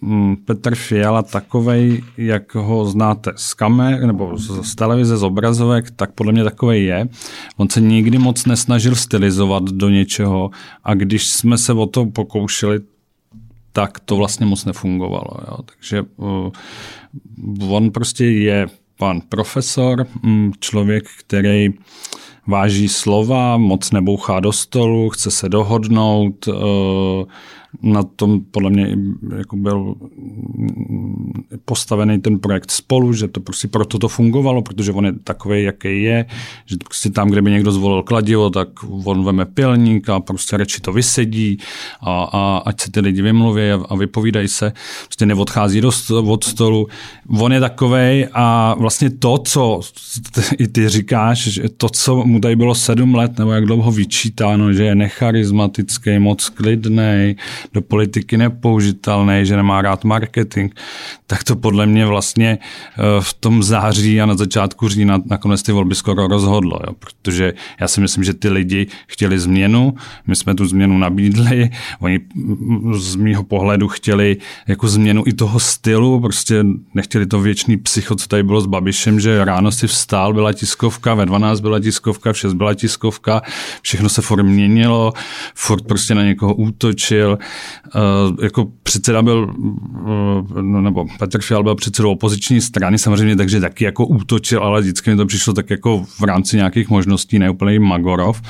Mm, 0.00 0.36
Petr 0.36 0.74
Fiala 0.74 1.22
takovej, 1.22 2.02
jak 2.16 2.54
ho 2.54 2.86
znáte 2.86 3.32
z 3.36 3.54
kamer 3.54 4.06
nebo 4.06 4.38
z, 4.38 4.62
z 4.62 4.74
televize, 4.74 5.16
z 5.16 5.22
obrazovek, 5.22 5.90
tak 5.90 6.12
podle 6.12 6.32
mě 6.32 6.44
takovej 6.44 6.84
je. 6.84 7.08
On 7.56 7.68
se 7.68 7.80
nikdy 7.80 8.18
moc 8.18 8.46
nesnažil 8.46 8.94
stylizovat 8.94 9.62
do 9.62 9.88
něčeho 9.88 10.50
a 10.84 10.94
když 10.94 11.26
jsme 11.26 11.58
se 11.58 11.72
o 11.72 11.86
to 11.86 12.06
pokoušeli, 12.06 12.80
tak 13.76 14.00
to 14.00 14.16
vlastně 14.16 14.46
moc 14.46 14.64
nefungovalo. 14.64 15.30
Jo. 15.48 15.56
Takže 15.62 16.02
uh, 16.16 16.50
on 17.68 17.90
prostě 17.90 18.24
je 18.24 18.66
pan 18.98 19.20
profesor, 19.20 20.06
um, 20.24 20.52
člověk, 20.60 21.04
který 21.18 21.68
váží 22.46 22.88
slova, 22.88 23.56
moc 23.56 23.90
nebouchá 23.90 24.40
do 24.40 24.52
stolu, 24.52 25.10
chce 25.10 25.30
se 25.30 25.48
dohodnout, 25.48 26.48
uh, 26.48 26.54
na 27.82 28.02
tom 28.02 28.40
podle 28.50 28.70
mě 28.70 28.96
jako 29.38 29.56
byl 29.56 29.94
postavený 31.64 32.20
ten 32.20 32.38
projekt 32.38 32.70
spolu, 32.70 33.12
že 33.12 33.28
to 33.28 33.40
prostě 33.40 33.68
proto 33.68 33.98
to 33.98 34.08
fungovalo, 34.08 34.62
protože 34.62 34.92
on 34.92 35.06
je 35.06 35.12
takový, 35.12 35.62
jaký 35.62 36.02
je, 36.02 36.26
že 36.66 36.76
prostě 36.76 37.10
tam, 37.10 37.30
kde 37.30 37.42
by 37.42 37.50
někdo 37.50 37.72
zvolil 37.72 38.02
kladivo, 38.02 38.50
tak 38.50 38.68
on 39.04 39.24
veme 39.24 39.44
pilník 39.44 40.08
a 40.08 40.20
prostě 40.20 40.56
radši 40.56 40.80
to 40.80 40.92
vysedí 40.92 41.58
a, 42.00 42.22
a 42.32 42.62
ať 42.66 42.80
se 42.80 42.90
ty 42.90 43.00
lidi 43.00 43.22
vymluví 43.22 43.70
a 43.70 43.94
vypovídají 43.94 44.48
se, 44.48 44.72
prostě 45.04 45.26
neodchází 45.26 45.80
do, 45.80 45.90
od 46.26 46.44
stolu. 46.44 46.88
On 47.38 47.52
je 47.52 47.60
takový 47.60 48.26
a 48.32 48.74
vlastně 48.78 49.10
to, 49.10 49.38
co 49.38 49.80
i 50.58 50.68
ty 50.68 50.88
říkáš, 50.88 51.46
že 51.46 51.68
to, 51.68 51.88
co 51.88 52.24
mu 52.24 52.40
tady 52.40 52.56
bylo 52.56 52.74
sedm 52.74 53.14
let, 53.14 53.38
nebo 53.38 53.52
jak 53.52 53.64
dlouho 53.64 53.92
vyčítáno, 53.92 54.72
že 54.72 54.84
je 54.84 54.94
necharizmatický, 54.94 56.18
moc 56.18 56.48
klidný, 56.48 57.36
do 57.72 57.82
politiky 57.82 58.36
nepoužitelný, 58.36 59.40
že 59.42 59.56
nemá 59.56 59.82
rád 59.82 60.04
marketing, 60.04 60.72
tak 61.26 61.44
to 61.44 61.56
podle 61.56 61.86
mě 61.86 62.06
vlastně 62.06 62.58
eh, 62.58 63.02
v 63.20 63.34
tom 63.34 63.62
září 63.62 64.20
a 64.20 64.26
na 64.26 64.34
začátku 64.34 64.88
října 64.88 65.22
nakonec 65.26 65.62
ty 65.62 65.72
volby 65.72 65.94
skoro 65.94 66.26
rozhodlo, 66.26 66.78
jo, 66.86 66.92
protože 66.98 67.52
já 67.80 67.88
si 67.88 68.00
myslím, 68.00 68.24
že 68.24 68.34
ty 68.34 68.48
lidi 68.48 68.86
chtěli 69.06 69.38
změnu, 69.38 69.94
my 70.26 70.36
jsme 70.36 70.54
tu 70.54 70.66
změnu 70.66 70.98
nabídli, 70.98 71.70
oni 72.00 72.20
z 72.92 73.16
mýho 73.16 73.44
pohledu 73.44 73.88
chtěli 73.88 74.36
jako 74.66 74.88
změnu 74.88 75.22
i 75.26 75.32
toho 75.32 75.60
stylu, 75.60 76.20
prostě 76.20 76.64
nechtěli 76.94 77.26
to 77.26 77.40
věčný 77.40 77.76
psycho, 77.76 78.14
co 78.14 78.26
tady 78.26 78.42
bylo 78.42 78.60
s 78.60 78.66
Babišem, 78.66 79.20
že 79.20 79.44
ráno 79.44 79.72
si 79.72 79.86
vstál, 79.86 80.32
byla 80.32 80.52
tiskovka, 80.52 81.14
ve 81.14 81.26
12 81.26 81.60
byla 81.60 81.80
tiskovka, 81.80 82.32
v 82.32 82.38
6 82.38 82.52
byla 82.52 82.74
tiskovka, 82.74 83.42
všechno 83.82 84.08
se 84.08 84.22
furt 84.22 84.42
měnilo, 84.42 85.12
furt 85.54 85.86
prostě 85.86 86.14
na 86.14 86.22
někoho 86.22 86.54
útočil, 86.54 87.38
jako 88.42 88.66
předseda 88.82 89.22
byl, 89.22 89.54
uh, 89.58 90.62
nebo 90.62 91.06
Petr 91.18 91.40
Fial 91.40 91.62
byl 91.62 91.74
předsedou 91.74 92.10
opoziční 92.10 92.60
strany 92.60 92.98
samozřejmě, 92.98 93.36
takže 93.36 93.60
taky 93.60 93.84
jako 93.84 94.06
útočil, 94.06 94.62
ale 94.62 94.80
vždycky 94.80 95.10
mi 95.10 95.16
to 95.16 95.26
přišlo 95.26 95.52
tak 95.52 95.70
jako 95.70 96.04
v 96.18 96.22
rámci 96.22 96.56
nějakých 96.56 96.88
možností, 96.88 97.38
neúplný 97.38 97.78
Magorov. 97.78 98.42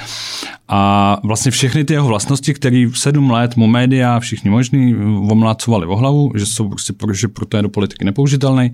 A 0.69 1.21
vlastně 1.25 1.51
všechny 1.51 1.85
ty 1.85 1.93
jeho 1.93 2.09
vlastnosti, 2.09 2.55
které 2.55 2.87
sedm 2.95 3.31
let 3.31 3.57
mu 3.57 3.67
média, 3.67 4.21
všichni 4.21 4.51
možní 4.51 4.95
omlácovali 5.31 5.87
o 5.87 5.97
hlavu, 5.97 6.33
že 6.35 6.47
jsou 6.47 6.69
prostě, 6.69 6.95
že 7.13 7.29
proto 7.29 7.57
je 7.57 7.63
do 7.63 7.69
politiky 7.69 8.05
nepoužitelný, 8.05 8.73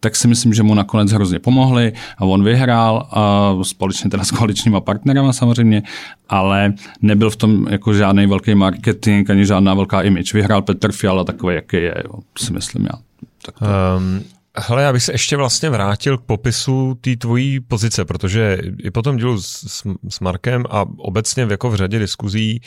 tak 0.00 0.16
si 0.16 0.28
myslím, 0.28 0.54
že 0.54 0.62
mu 0.62 0.74
nakonec 0.74 1.12
hrozně 1.12 1.38
pomohli 1.38 1.92
a 2.18 2.24
on 2.24 2.44
vyhrál 2.44 3.08
a 3.10 3.54
společně 3.62 4.10
teda 4.10 4.24
s 4.24 4.30
koaličníma 4.30 4.80
partnerama 4.80 5.32
samozřejmě, 5.32 5.82
ale 6.28 6.72
nebyl 7.02 7.30
v 7.30 7.36
tom 7.36 7.66
jako 7.70 7.94
žádný 7.94 8.26
velký 8.26 8.54
marketing 8.54 9.30
ani 9.30 9.46
žádná 9.64 9.74
velká 9.74 10.02
image. 10.02 10.34
Vyhrál 10.34 10.62
Petr 10.62 10.92
Fiala 10.92 11.24
takový, 11.24 11.54
jaký 11.54 11.76
je, 11.76 11.94
jo, 12.04 12.18
si 12.38 12.52
myslím 12.52 12.84
já. 12.84 12.98
Tak 13.46 13.58
to... 13.58 13.64
um, 13.98 14.24
Hele, 14.56 14.82
já 14.82 14.92
bych 14.92 15.02
se 15.02 15.12
ještě 15.12 15.36
vlastně 15.36 15.70
vrátil 15.70 16.18
k 16.18 16.22
popisu 16.22 16.94
té 17.00 17.16
tvojí 17.16 17.60
pozice, 17.60 18.04
protože 18.04 18.58
i 18.84 18.90
po 18.90 19.02
tom 19.02 19.16
dílu 19.16 19.42
s, 19.42 19.82
s 20.08 20.20
Markem 20.20 20.64
a 20.70 20.84
obecně 20.98 21.46
jako 21.50 21.70
v 21.70 21.74
řadě 21.74 21.98
diskuzí 21.98 22.60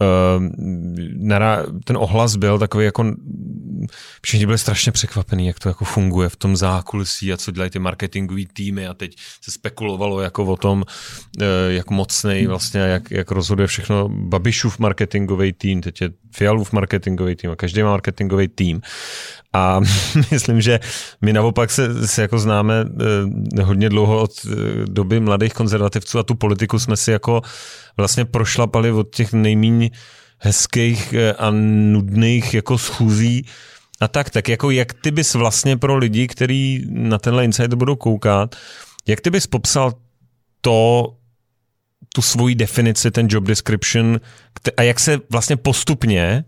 uh, 0.00 0.46
ten 1.84 1.96
ohlas 1.96 2.36
byl 2.36 2.58
takový 2.58 2.84
jako 2.84 3.14
všichni 4.22 4.46
byli 4.46 4.58
strašně 4.58 4.92
překvapení, 4.92 5.46
jak 5.46 5.58
to 5.58 5.68
jako 5.68 5.84
funguje 5.84 6.28
v 6.28 6.36
tom 6.36 6.56
zákulisí 6.56 7.32
a 7.32 7.36
co 7.36 7.50
dělají 7.52 7.70
ty 7.70 7.78
marketingové 7.78 8.42
týmy 8.52 8.86
a 8.86 8.94
teď 8.94 9.16
se 9.40 9.50
spekulovalo 9.50 10.20
jako 10.20 10.44
o 10.44 10.56
tom, 10.56 10.78
uh, 10.82 11.44
jak 11.68 11.90
mocnej 11.90 12.46
vlastně, 12.46 12.80
jak, 12.80 13.10
jak 13.10 13.30
rozhoduje 13.30 13.66
všechno 13.66 14.08
Babišův 14.08 14.78
marketingový 14.78 15.52
tým, 15.52 15.80
teď 15.80 16.00
je 16.00 16.10
Fialův 16.34 16.72
marketingový 16.72 17.36
tým 17.36 17.50
a 17.50 17.56
každý 17.56 17.82
má 17.82 17.90
marketingový 17.90 18.48
tým. 18.48 18.80
A 19.52 19.80
myslím, 20.30 20.60
že 20.60 20.80
my 21.22 21.32
naopak 21.32 21.70
se, 21.70 22.08
se 22.08 22.22
jako 22.22 22.38
známe 22.38 22.74
eh, 23.58 23.62
hodně 23.62 23.88
dlouho 23.88 24.22
od 24.22 24.30
eh, 24.46 24.54
doby 24.86 25.20
mladých 25.20 25.52
konzervativců 25.52 26.18
a 26.18 26.22
tu 26.22 26.34
politiku 26.34 26.78
jsme 26.78 26.96
si 26.96 27.10
jako 27.10 27.42
vlastně 27.96 28.24
prošlapali 28.24 28.92
od 28.92 29.14
těch 29.14 29.32
nejméně 29.32 29.90
hezkých 30.38 31.12
eh, 31.12 31.32
a 31.32 31.50
nudných 31.50 32.54
jako 32.54 32.78
schůzí. 32.78 33.46
A 34.00 34.08
tak, 34.08 34.30
tak 34.30 34.48
jako 34.48 34.70
jak 34.70 34.92
ty 34.92 35.10
bys 35.10 35.34
vlastně 35.34 35.76
pro 35.76 35.96
lidi, 35.96 36.28
kteří 36.28 36.86
na 36.90 37.18
tenhle 37.18 37.44
insight 37.44 37.74
budou 37.74 37.96
koukat, 37.96 38.56
jak 39.06 39.20
ty 39.20 39.30
bys 39.30 39.46
popsal 39.46 39.92
to, 40.60 41.08
tu 42.14 42.22
svoji 42.22 42.54
definici, 42.54 43.10
ten 43.10 43.26
job 43.30 43.44
description 43.44 44.20
a 44.76 44.82
jak 44.82 45.00
se 45.00 45.20
vlastně 45.30 45.56
postupně 45.56 46.44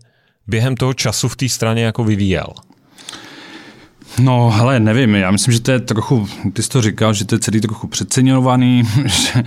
během 0.47 0.75
toho 0.75 0.93
času 0.93 1.27
v 1.27 1.35
té 1.35 1.49
straně 1.49 1.83
jako 1.83 2.03
vyvíjel? 2.03 2.47
No, 4.19 4.49
hele, 4.49 4.79
nevím, 4.79 5.15
já 5.15 5.31
myslím, 5.31 5.53
že 5.53 5.61
to 5.61 5.71
je 5.71 5.79
trochu, 5.79 6.27
ty 6.53 6.63
jsi 6.63 6.69
to 6.69 6.81
říkal, 6.81 7.13
že 7.13 7.25
to 7.25 7.35
je 7.35 7.39
celý 7.39 7.61
trochu 7.61 7.87
přeceňovaný, 7.87 8.83
že 9.05 9.43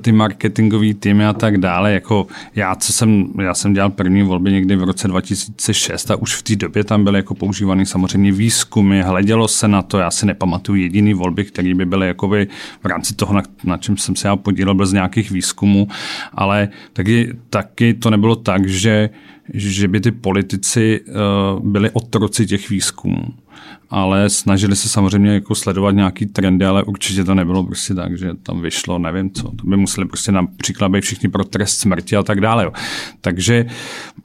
ty 0.00 0.12
marketingové 0.12 0.94
týmy 0.94 1.26
a 1.26 1.32
tak 1.32 1.58
dále, 1.58 1.92
jako 1.92 2.26
já, 2.54 2.74
co 2.74 2.92
jsem, 2.92 3.24
já 3.42 3.54
jsem 3.54 3.72
dělal 3.72 3.90
první 3.90 4.22
volby 4.22 4.52
někdy 4.52 4.76
v 4.76 4.82
roce 4.82 5.08
2006 5.08 6.10
a 6.10 6.16
už 6.16 6.34
v 6.34 6.42
té 6.42 6.56
době 6.56 6.84
tam 6.84 7.04
byly 7.04 7.18
jako 7.18 7.34
používaný 7.34 7.86
samozřejmě 7.86 8.32
výzkumy, 8.32 9.02
hledělo 9.02 9.48
se 9.48 9.68
na 9.68 9.82
to, 9.82 9.98
já 9.98 10.10
si 10.10 10.26
nepamatuju 10.26 10.82
jediný 10.82 11.14
volby, 11.14 11.44
které 11.44 11.74
by 11.74 11.84
byly 11.84 12.06
jakoby 12.06 12.48
v 12.82 12.86
rámci 12.86 13.14
toho, 13.14 13.34
na, 13.34 13.42
na 13.64 13.76
čem 13.76 13.96
jsem 13.96 14.16
se 14.16 14.28
já 14.28 14.36
podílel 14.36 14.74
bez 14.74 14.92
nějakých 14.92 15.30
výzkumů, 15.30 15.88
ale 16.32 16.68
taky, 16.92 17.36
taky 17.50 17.94
to 17.94 18.10
nebylo 18.10 18.36
tak, 18.36 18.68
že 18.68 19.10
že 19.54 19.88
by 19.88 20.00
ty 20.00 20.10
politici 20.10 21.00
uh, 21.00 21.66
byli 21.66 21.90
otroci 21.90 22.46
těch 22.46 22.70
výzkumů 22.70 23.24
ale 23.92 24.30
snažili 24.30 24.76
se 24.76 24.88
samozřejmě 24.88 25.30
jako 25.30 25.54
sledovat 25.54 25.90
nějaký 25.90 26.26
trendy, 26.26 26.64
ale 26.64 26.82
určitě 26.82 27.24
to 27.24 27.34
nebylo 27.34 27.64
prostě 27.64 27.94
tak, 27.94 28.18
že 28.18 28.30
tam 28.42 28.60
vyšlo, 28.60 28.98
nevím 28.98 29.30
co, 29.30 29.42
to 29.42 29.66
by 29.66 29.76
museli 29.76 30.08
prostě 30.08 30.32
například 30.32 30.88
být 30.88 31.04
všichni 31.04 31.28
pro 31.28 31.44
trest 31.44 31.78
smrti 31.78 32.16
a 32.16 32.22
tak 32.22 32.40
dále. 32.40 32.64
Jo. 32.64 32.72
Takže 33.20 33.66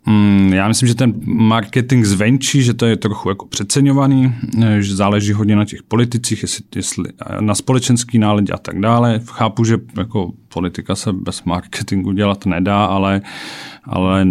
mm, 0.05 0.53
já 0.53 0.67
myslím, 0.67 0.87
že 0.87 0.95
ten 0.95 1.13
marketing 1.25 2.05
zvenčí, 2.05 2.63
že 2.63 2.73
to 2.73 2.85
je 2.85 2.95
trochu 2.95 3.29
jako 3.29 3.45
přeceňovaný, 3.45 4.33
že 4.79 4.95
záleží 4.95 5.33
hodně 5.33 5.55
na 5.55 5.65
těch 5.65 5.83
politicích, 5.83 6.41
jestli, 6.41 6.63
jestli 6.75 7.09
na 7.39 7.55
společenský 7.55 8.19
náladě 8.19 8.53
a 8.53 8.57
tak 8.57 8.79
dále. 8.79 9.21
Chápu, 9.25 9.63
že 9.63 9.77
jako 9.97 10.31
politika 10.53 10.95
se 10.95 11.13
bez 11.13 11.43
marketingu 11.43 12.11
dělat 12.11 12.45
nedá, 12.45 12.85
ale 12.85 13.21
ale 13.83 14.27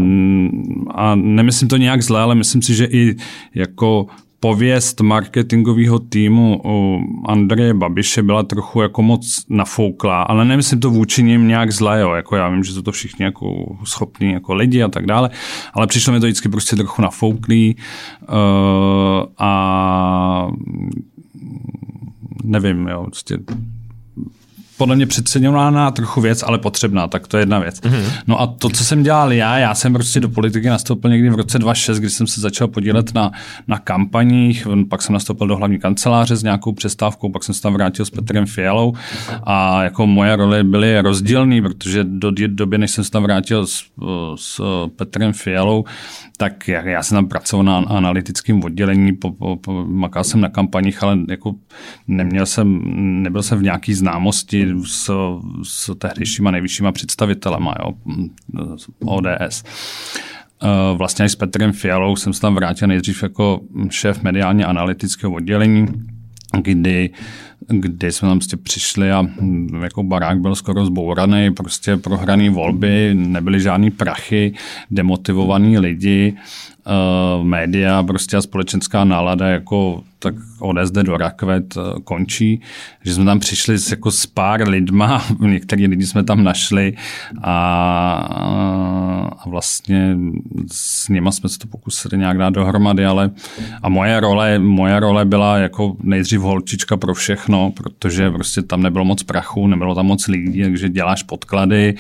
a 0.95 1.15
nemyslím 1.15 1.69
to 1.69 1.77
nějak 1.77 2.03
zle, 2.03 2.21
ale 2.21 2.35
myslím 2.35 2.63
si, 2.63 2.75
že 2.75 2.85
i 2.85 3.17
jako 3.55 4.07
pověst 4.47 5.01
marketingového 5.01 5.99
týmu 5.99 6.61
u 6.65 7.01
Andreje 7.29 7.75
Babiše 7.75 8.23
byla 8.23 8.43
trochu 8.43 8.81
jako 8.81 9.03
moc 9.03 9.45
nafouklá, 9.49 10.23
ale 10.23 10.45
nemyslím 10.45 10.81
to 10.81 10.91
vůči 10.91 11.23
ním 11.23 11.49
nějak 11.49 11.73
zlé, 11.73 12.01
jo. 12.01 12.13
Jako 12.13 12.37
já 12.37 12.49
vím, 12.49 12.65
že 12.65 12.73
jsou 12.73 12.83
to 12.83 12.93
všichni 12.93 13.25
jako 13.25 13.77
schopní 13.85 14.33
jako 14.33 14.55
lidi 14.55 14.83
a 14.83 14.89
tak 14.89 15.07
dále, 15.07 15.31
ale 15.75 15.87
přišlo 15.87 16.13
mi 16.13 16.21
to 16.21 16.27
vždycky 16.27 16.49
prostě 16.49 16.77
trochu 16.77 17.03
nafouklý 17.03 17.77
uh, 18.29 18.35
a 19.39 20.49
nevím, 22.45 22.89
jo, 22.89 23.03
prostě 23.03 23.39
podle 24.77 24.97
mě 24.97 25.07
přeceňovaná 25.07 25.91
trochu 25.91 26.21
věc, 26.21 26.43
ale 26.47 26.59
potřebná, 26.59 27.07
tak 27.07 27.27
to 27.27 27.37
je 27.37 27.43
jedna 27.43 27.59
věc. 27.59 27.81
Mm-hmm. 27.81 28.11
No 28.27 28.41
a 28.41 28.47
to, 28.47 28.69
co 28.69 28.85
jsem 28.85 29.03
dělal 29.03 29.33
já, 29.33 29.59
já 29.59 29.75
jsem 29.75 29.93
prostě 29.93 30.21
do 30.21 30.29
politiky 30.29 30.69
nastoupil 30.69 31.11
někdy 31.11 31.31
v 31.31 31.35
roce 31.35 31.59
2006, 31.59 31.99
kdy 31.99 32.11
jsem 32.11 32.27
se 32.27 32.41
začal 32.41 32.69
podílet 32.69 33.15
na, 33.15 33.33
na 33.69 33.79
kampaních, 33.79 34.67
pak 34.91 35.03
jsem 35.03 35.13
nastoupil 35.13 35.47
do 35.47 35.57
hlavní 35.57 35.79
kanceláře 35.79 36.37
s 36.37 36.43
nějakou 36.43 36.73
přestávkou, 36.73 37.29
pak 37.29 37.45
jsem 37.45 37.55
se 37.55 37.63
tam 37.63 37.73
vrátil 37.73 38.05
s 38.05 38.11
Petrem 38.11 38.47
Fialou 38.47 38.95
a 39.43 39.83
jako 39.83 40.07
moje 40.07 40.37
role 40.37 40.65
byly 40.65 41.01
rozdílné, 41.01 41.63
protože 41.63 42.05
do 42.05 42.31
doby, 42.47 42.79
než 42.79 42.91
jsem 42.91 43.05
se 43.05 43.11
tam 43.11 43.23
vrátil 43.23 43.67
s, 43.67 43.85
s 44.37 44.61
Petrem 44.97 45.33
Fialou, 45.33 45.85
tak 46.37 46.69
já, 46.69 46.89
já 46.89 47.03
jsem 47.03 47.17
tam 47.17 47.29
pracoval 47.29 47.65
na 47.65 47.77
analytickém 47.77 48.65
oddělení, 48.65 49.13
po, 49.13 49.31
po, 49.31 49.57
po, 49.57 49.85
makal 49.87 50.25
jsem 50.25 50.41
na 50.41 50.49
kampaních, 50.49 51.03
ale 51.03 51.19
jako 51.29 51.55
neměl 52.09 52.47
jsem, 52.47 52.83
nebyl 53.23 53.43
jsem 53.43 53.59
v 53.59 53.63
nějaký 53.63 53.95
známosti 53.95 54.66
s, 54.85 55.11
s 55.63 55.95
tehdejšíma 55.99 56.51
nejvyššíma 56.51 56.93
představitelema, 56.93 57.75
jo, 57.81 57.95
ODS. 59.05 59.65
Eh, 60.63 60.97
vlastně 60.97 61.25
i 61.25 61.29
s 61.29 61.37
Petrem 61.37 61.73
Fialou 61.73 62.17
jsem 62.17 62.33
se 62.33 62.41
tam 62.41 62.55
vrátil 62.55 62.89
nejdřív 62.89 63.23
jako 63.23 63.61
šéf 63.91 64.23
mediálně 64.23 64.65
analytického 64.65 65.33
oddělení, 65.33 65.87
kdy 66.63 67.11
kdy 67.69 68.13
jsme 68.13 68.29
tam 68.29 68.39
prostě 68.39 68.57
přišli 68.57 69.13
a 69.13 69.23
hm, 69.23 69.81
jako 69.83 70.03
barák 70.03 70.41
byl 70.41 70.55
skoro 70.55 70.87
zbouraný, 70.87 71.55
prostě 71.55 71.97
prohraný 71.97 72.49
volby, 72.49 73.11
nebyly 73.15 73.61
žádný 73.61 73.91
prachy, 73.91 74.55
demotivovaní 74.91 75.79
lidi, 75.79 76.37
uh, 76.87 77.45
média 77.45 78.03
prostě 78.03 78.37
a 78.37 78.43
společenská 78.43 79.05
nálada 79.05 79.49
jako 79.49 80.03
tak 80.19 80.35
ODS 80.61 80.91
jde 80.91 81.03
do 81.03 81.17
rakvet, 81.17 81.77
eh, 81.77 82.01
končí, 82.05 82.61
že 83.05 83.15
jsme 83.15 83.25
tam 83.25 83.41
přišli 83.41 83.79
s, 83.79 83.91
jako 83.91 84.11
s 84.11 84.27
pár 84.27 84.69
lidma, 84.69 85.25
některý 85.41 85.87
lidi 85.87 86.07
jsme 86.07 86.25
tam 86.25 86.45
našli 86.45 86.95
a, 87.43 87.53
a 89.39 89.49
vlastně 89.49 90.17
s 90.73 91.09
nima 91.09 91.33
jsme 91.33 91.49
se 91.49 91.59
to 91.59 91.67
pokusili 91.67 92.19
nějak 92.19 92.39
dát 92.39 92.51
dohromady, 92.51 93.07
ale 93.07 93.31
a 93.83 93.89
moje 93.89 94.21
role, 94.21 94.59
moje 94.59 95.01
role 95.01 95.25
byla 95.25 95.59
jako 95.59 95.97
nejdřív 96.03 96.41
holčička 96.41 96.97
pro 96.97 97.15
všechno, 97.15 97.71
protože 97.71 98.31
prostě 98.31 98.63
tam 98.63 98.83
nebylo 98.83 99.05
moc 99.05 99.23
prachu, 99.23 99.67
nebylo 99.67 99.95
tam 99.95 100.07
moc 100.07 100.29
lidí, 100.29 100.63
takže 100.63 100.89
děláš 100.89 101.23
podklady, 101.23 101.95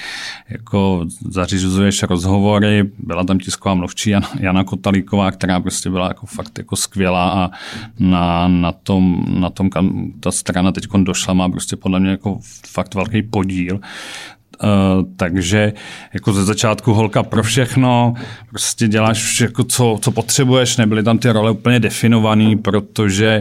jako 0.48 1.06
zařizuješ 1.28 2.02
rozhovory, 2.02 2.90
byla 2.98 3.24
tam 3.24 3.38
tisková 3.38 3.74
mluvčí 3.74 4.10
Jana, 4.10 4.28
Jana 4.40 4.64
Kotalíková, 4.64 5.30
která 5.30 5.60
prostě 5.60 5.90
byla 5.90 6.08
jako 6.08 6.26
fakt 6.26 6.58
jako 6.58 6.76
skvělá 6.76 7.30
a 7.30 7.50
na, 7.98 8.45
na 8.48 8.72
tom, 8.72 9.24
na 9.40 9.50
tom, 9.50 9.70
kam 9.70 10.12
ta 10.20 10.32
strana 10.32 10.72
teď 10.72 10.86
došla, 10.96 11.34
má 11.34 11.48
prostě 11.48 11.76
podle 11.76 12.00
mě 12.00 12.10
jako 12.10 12.38
fakt 12.66 12.94
velký 12.94 13.22
podíl. 13.22 13.80
Uh, 14.62 15.12
takže 15.16 15.72
jako 16.14 16.32
ze 16.32 16.44
začátku 16.44 16.92
holka 16.92 17.22
pro 17.22 17.42
všechno, 17.42 18.14
prostě 18.50 18.88
děláš 18.88 19.40
jako 19.40 19.64
co, 19.64 19.98
co 20.02 20.10
potřebuješ, 20.10 20.76
nebyly 20.76 21.02
tam 21.02 21.18
ty 21.18 21.30
role 21.30 21.50
úplně 21.50 21.80
definované, 21.80 22.56
protože 22.56 23.40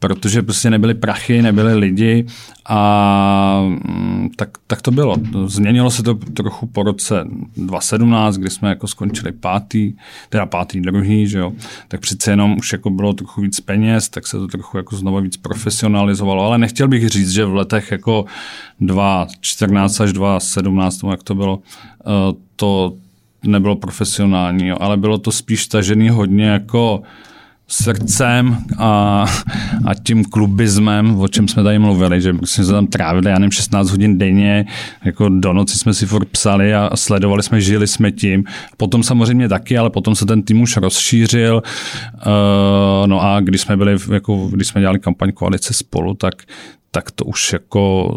protože 0.00 0.42
prostě 0.42 0.70
nebyly 0.70 0.94
prachy, 0.94 1.42
nebyly 1.42 1.74
lidi 1.74 2.26
a 2.68 3.62
mm, 3.64 4.30
tak, 4.36 4.48
tak 4.66 4.82
to 4.82 4.90
bylo. 4.90 5.16
Změnilo 5.46 5.90
se 5.90 6.02
to 6.02 6.14
trochu 6.14 6.66
po 6.66 6.82
roce 6.82 7.24
2017, 7.56 8.36
kdy 8.36 8.50
jsme 8.50 8.68
jako 8.68 8.86
skončili 8.86 9.32
pátý, 9.32 9.92
teda 10.28 10.46
pátý 10.46 10.80
druhý, 10.80 11.26
že 11.26 11.38
jo, 11.38 11.52
tak 11.88 12.00
přece 12.00 12.30
jenom 12.30 12.56
už 12.58 12.72
jako 12.72 12.90
bylo 12.90 13.12
trochu 13.12 13.40
víc 13.40 13.60
peněz, 13.60 14.08
tak 14.08 14.26
se 14.26 14.38
to 14.38 14.46
trochu 14.46 14.76
jako 14.76 14.96
znovu 14.96 15.20
víc 15.20 15.36
profesionalizovalo, 15.36 16.44
ale 16.44 16.58
nechtěl 16.58 16.88
bych 16.88 17.08
říct, 17.08 17.30
že 17.30 17.44
v 17.44 17.54
letech 17.54 17.90
jako 17.90 18.24
2014 18.80 20.00
až 20.00 20.12
2017, 20.12 21.00
jak 21.10 21.22
to 21.22 21.34
bylo, 21.34 21.58
eh, 22.00 22.34
to 22.56 22.94
nebylo 23.44 23.76
profesionální, 23.76 24.68
jo, 24.68 24.76
ale 24.80 24.96
bylo 24.96 25.18
to 25.18 25.32
spíš 25.32 25.66
tažený 25.66 26.08
hodně 26.08 26.44
jako 26.44 27.02
srdcem 27.70 28.58
a, 28.78 29.24
a 29.84 29.94
tím 29.94 30.24
klubismem, 30.24 31.20
o 31.20 31.28
čem 31.28 31.48
jsme 31.48 31.62
tady 31.62 31.78
mluvili, 31.78 32.20
že 32.20 32.34
jsme 32.44 32.64
se 32.64 32.72
tam 32.72 32.86
trávili, 32.86 33.30
já 33.30 33.38
nevím, 33.38 33.50
16 33.50 33.90
hodin 33.90 34.18
denně, 34.18 34.66
jako 35.04 35.28
do 35.28 35.52
noci 35.52 35.78
jsme 35.78 35.94
si 35.94 36.06
furt 36.06 36.28
psali 36.28 36.74
a 36.74 36.90
sledovali 36.96 37.42
jsme, 37.42 37.60
žili 37.60 37.86
jsme 37.86 38.12
tím. 38.12 38.44
Potom 38.76 39.02
samozřejmě 39.02 39.48
taky, 39.48 39.78
ale 39.78 39.90
potom 39.90 40.14
se 40.14 40.26
ten 40.26 40.42
tým 40.42 40.60
už 40.60 40.76
rozšířil. 40.76 41.62
Uh, 42.14 43.06
no 43.06 43.22
a 43.22 43.40
když 43.40 43.60
jsme 43.60 43.76
byli, 43.76 43.96
jako, 44.12 44.48
když 44.52 44.68
jsme 44.68 44.80
dělali 44.80 44.98
kampaň 44.98 45.32
koalice 45.32 45.74
spolu, 45.74 46.14
tak, 46.14 46.34
tak 46.90 47.10
to 47.10 47.24
už 47.24 47.52
jako, 47.52 48.16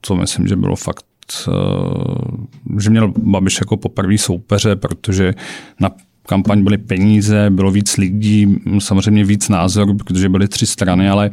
to 0.00 0.16
myslím, 0.16 0.46
že 0.46 0.56
bylo 0.56 0.76
fakt 0.76 1.04
uh, 1.48 2.78
že 2.78 2.90
měl 2.90 3.12
Babiš 3.18 3.60
jako 3.60 3.76
poprvý 3.76 4.18
soupeře, 4.18 4.76
protože 4.76 5.34
na 5.80 5.90
kampaň 6.26 6.62
byly 6.62 6.78
peníze, 6.78 7.50
bylo 7.50 7.70
víc 7.70 7.96
lidí, 7.96 8.56
samozřejmě 8.78 9.24
víc 9.24 9.48
názorů, 9.48 9.94
protože 9.94 10.28
byly 10.28 10.48
tři 10.48 10.66
strany, 10.66 11.08
ale, 11.08 11.30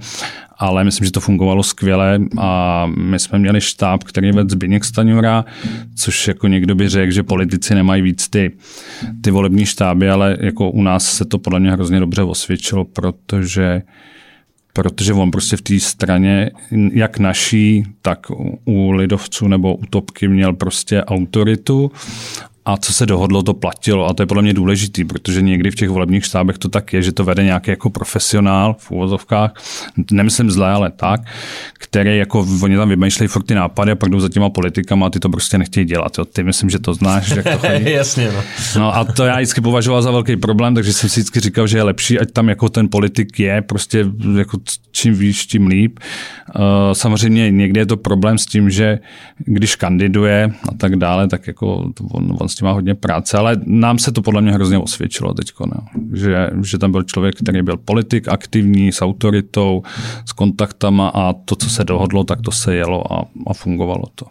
ale 0.57 0.83
myslím, 0.83 1.05
že 1.05 1.11
to 1.11 1.19
fungovalo 1.19 1.63
skvěle 1.63 2.19
a 2.37 2.85
my 2.97 3.19
jsme 3.19 3.39
měli 3.39 3.61
štáb, 3.61 4.03
který 4.03 4.31
vedl 4.31 4.49
Zbigněk 4.49 4.85
Staňura, 4.85 5.45
což 5.95 6.27
jako 6.27 6.47
někdo 6.47 6.75
by 6.75 6.89
řekl, 6.89 7.11
že 7.11 7.23
politici 7.23 7.75
nemají 7.75 8.01
víc 8.01 8.27
ty, 8.29 8.51
ty 9.21 9.31
volební 9.31 9.65
štáby, 9.65 10.09
ale 10.09 10.37
jako 10.39 10.69
u 10.69 10.83
nás 10.83 11.05
se 11.05 11.25
to 11.25 11.39
podle 11.39 11.59
mě 11.59 11.71
hrozně 11.71 11.99
dobře 11.99 12.23
osvědčilo, 12.23 12.85
protože 12.85 13.81
protože 14.73 15.13
on 15.13 15.31
prostě 15.31 15.57
v 15.57 15.61
té 15.61 15.79
straně, 15.79 16.51
jak 16.93 17.19
naší, 17.19 17.83
tak 18.01 18.19
u 18.65 18.91
lidovců 18.91 19.47
nebo 19.47 19.75
u 19.75 19.85
topky 19.85 20.27
měl 20.27 20.53
prostě 20.53 21.03
autoritu 21.03 21.91
a 22.65 22.77
co 22.77 22.93
se 22.93 23.05
dohodlo, 23.05 23.43
to 23.43 23.53
platilo. 23.53 24.09
A 24.09 24.13
to 24.13 24.23
je 24.23 24.27
podle 24.27 24.43
mě 24.43 24.53
důležitý, 24.53 25.05
protože 25.05 25.41
někdy 25.41 25.71
v 25.71 25.75
těch 25.75 25.89
volebních 25.89 26.25
štábech 26.25 26.57
to 26.57 26.69
tak 26.69 26.93
je, 26.93 27.01
že 27.01 27.11
to 27.11 27.23
vede 27.23 27.43
nějaký 27.43 27.71
jako 27.71 27.89
profesionál 27.89 28.75
v 28.79 28.91
úvozovkách, 28.91 29.53
nemyslím 30.11 30.51
zlé, 30.51 30.71
ale 30.71 30.91
tak, 30.91 31.21
který 31.73 32.17
jako 32.17 32.47
oni 32.63 32.77
tam 32.77 32.89
vymýšlejí 32.89 33.27
furt 33.27 33.43
ty 33.43 33.55
nápady 33.55 33.91
a 33.91 33.95
pak 33.95 34.09
jdou 34.09 34.19
za 34.19 34.29
těma 34.29 34.49
politikama 34.49 35.07
a 35.07 35.09
ty 35.09 35.19
to 35.19 35.29
prostě 35.29 35.57
nechtějí 35.57 35.85
dělat. 35.85 36.17
Jo. 36.17 36.25
Ty 36.25 36.43
myslím, 36.43 36.69
že 36.69 36.79
to 36.79 36.93
znáš, 36.93 37.29
jak 37.29 37.45
to 37.45 37.57
chodí. 37.57 37.91
Jasně, 37.91 38.31
no. 38.31 38.43
no. 38.75 38.95
a 38.95 39.03
to 39.03 39.25
já 39.25 39.35
vždycky 39.35 39.61
považoval 39.61 40.01
za 40.01 40.11
velký 40.11 40.37
problém, 40.37 40.75
takže 40.75 40.93
jsem 40.93 41.09
si 41.09 41.19
vždycky 41.19 41.39
říkal, 41.39 41.67
že 41.67 41.77
je 41.77 41.83
lepší, 41.83 42.19
ať 42.19 42.31
tam 42.31 42.49
jako 42.49 42.69
ten 42.69 42.89
politik 42.89 43.39
je, 43.39 43.61
prostě 43.61 44.05
jako 44.37 44.57
čím 44.91 45.13
víš, 45.13 45.45
tím 45.45 45.67
líp. 45.67 45.99
Uh, 46.55 46.63
samozřejmě 46.93 47.51
někdy 47.51 47.79
je 47.79 47.85
to 47.85 47.97
problém 47.97 48.37
s 48.37 48.45
tím, 48.45 48.69
že 48.69 48.99
když 49.37 49.75
kandiduje 49.75 50.51
a 50.69 50.73
tak 50.77 50.95
dále, 50.95 51.27
tak 51.27 51.47
jako 51.47 51.91
on, 52.11 52.37
on 52.39 52.47
s 52.51 52.55
tím 52.55 52.65
má 52.65 52.71
hodně 52.71 52.95
práce, 52.95 53.37
ale 53.37 53.57
nám 53.65 53.99
se 53.99 54.11
to 54.11 54.21
podle 54.21 54.41
mě 54.41 54.51
hrozně 54.51 54.77
osvědčilo 54.77 55.33
teď, 55.33 55.51
no. 55.59 56.01
že, 56.13 56.49
že 56.63 56.77
tam 56.77 56.91
byl 56.91 57.03
člověk, 57.03 57.35
který 57.35 57.61
byl 57.61 57.77
politik, 57.77 58.27
aktivní, 58.27 58.91
s 58.91 59.01
autoritou, 59.01 59.83
s 60.25 60.31
kontaktama 60.31 61.07
a 61.09 61.33
to, 61.33 61.55
co 61.55 61.69
se 61.69 61.83
dohodlo, 61.83 62.23
tak 62.23 62.41
to 62.41 62.51
se 62.51 62.75
jelo 62.75 63.13
a, 63.13 63.25
a 63.47 63.53
fungovalo 63.53 64.03
to. 64.15 64.25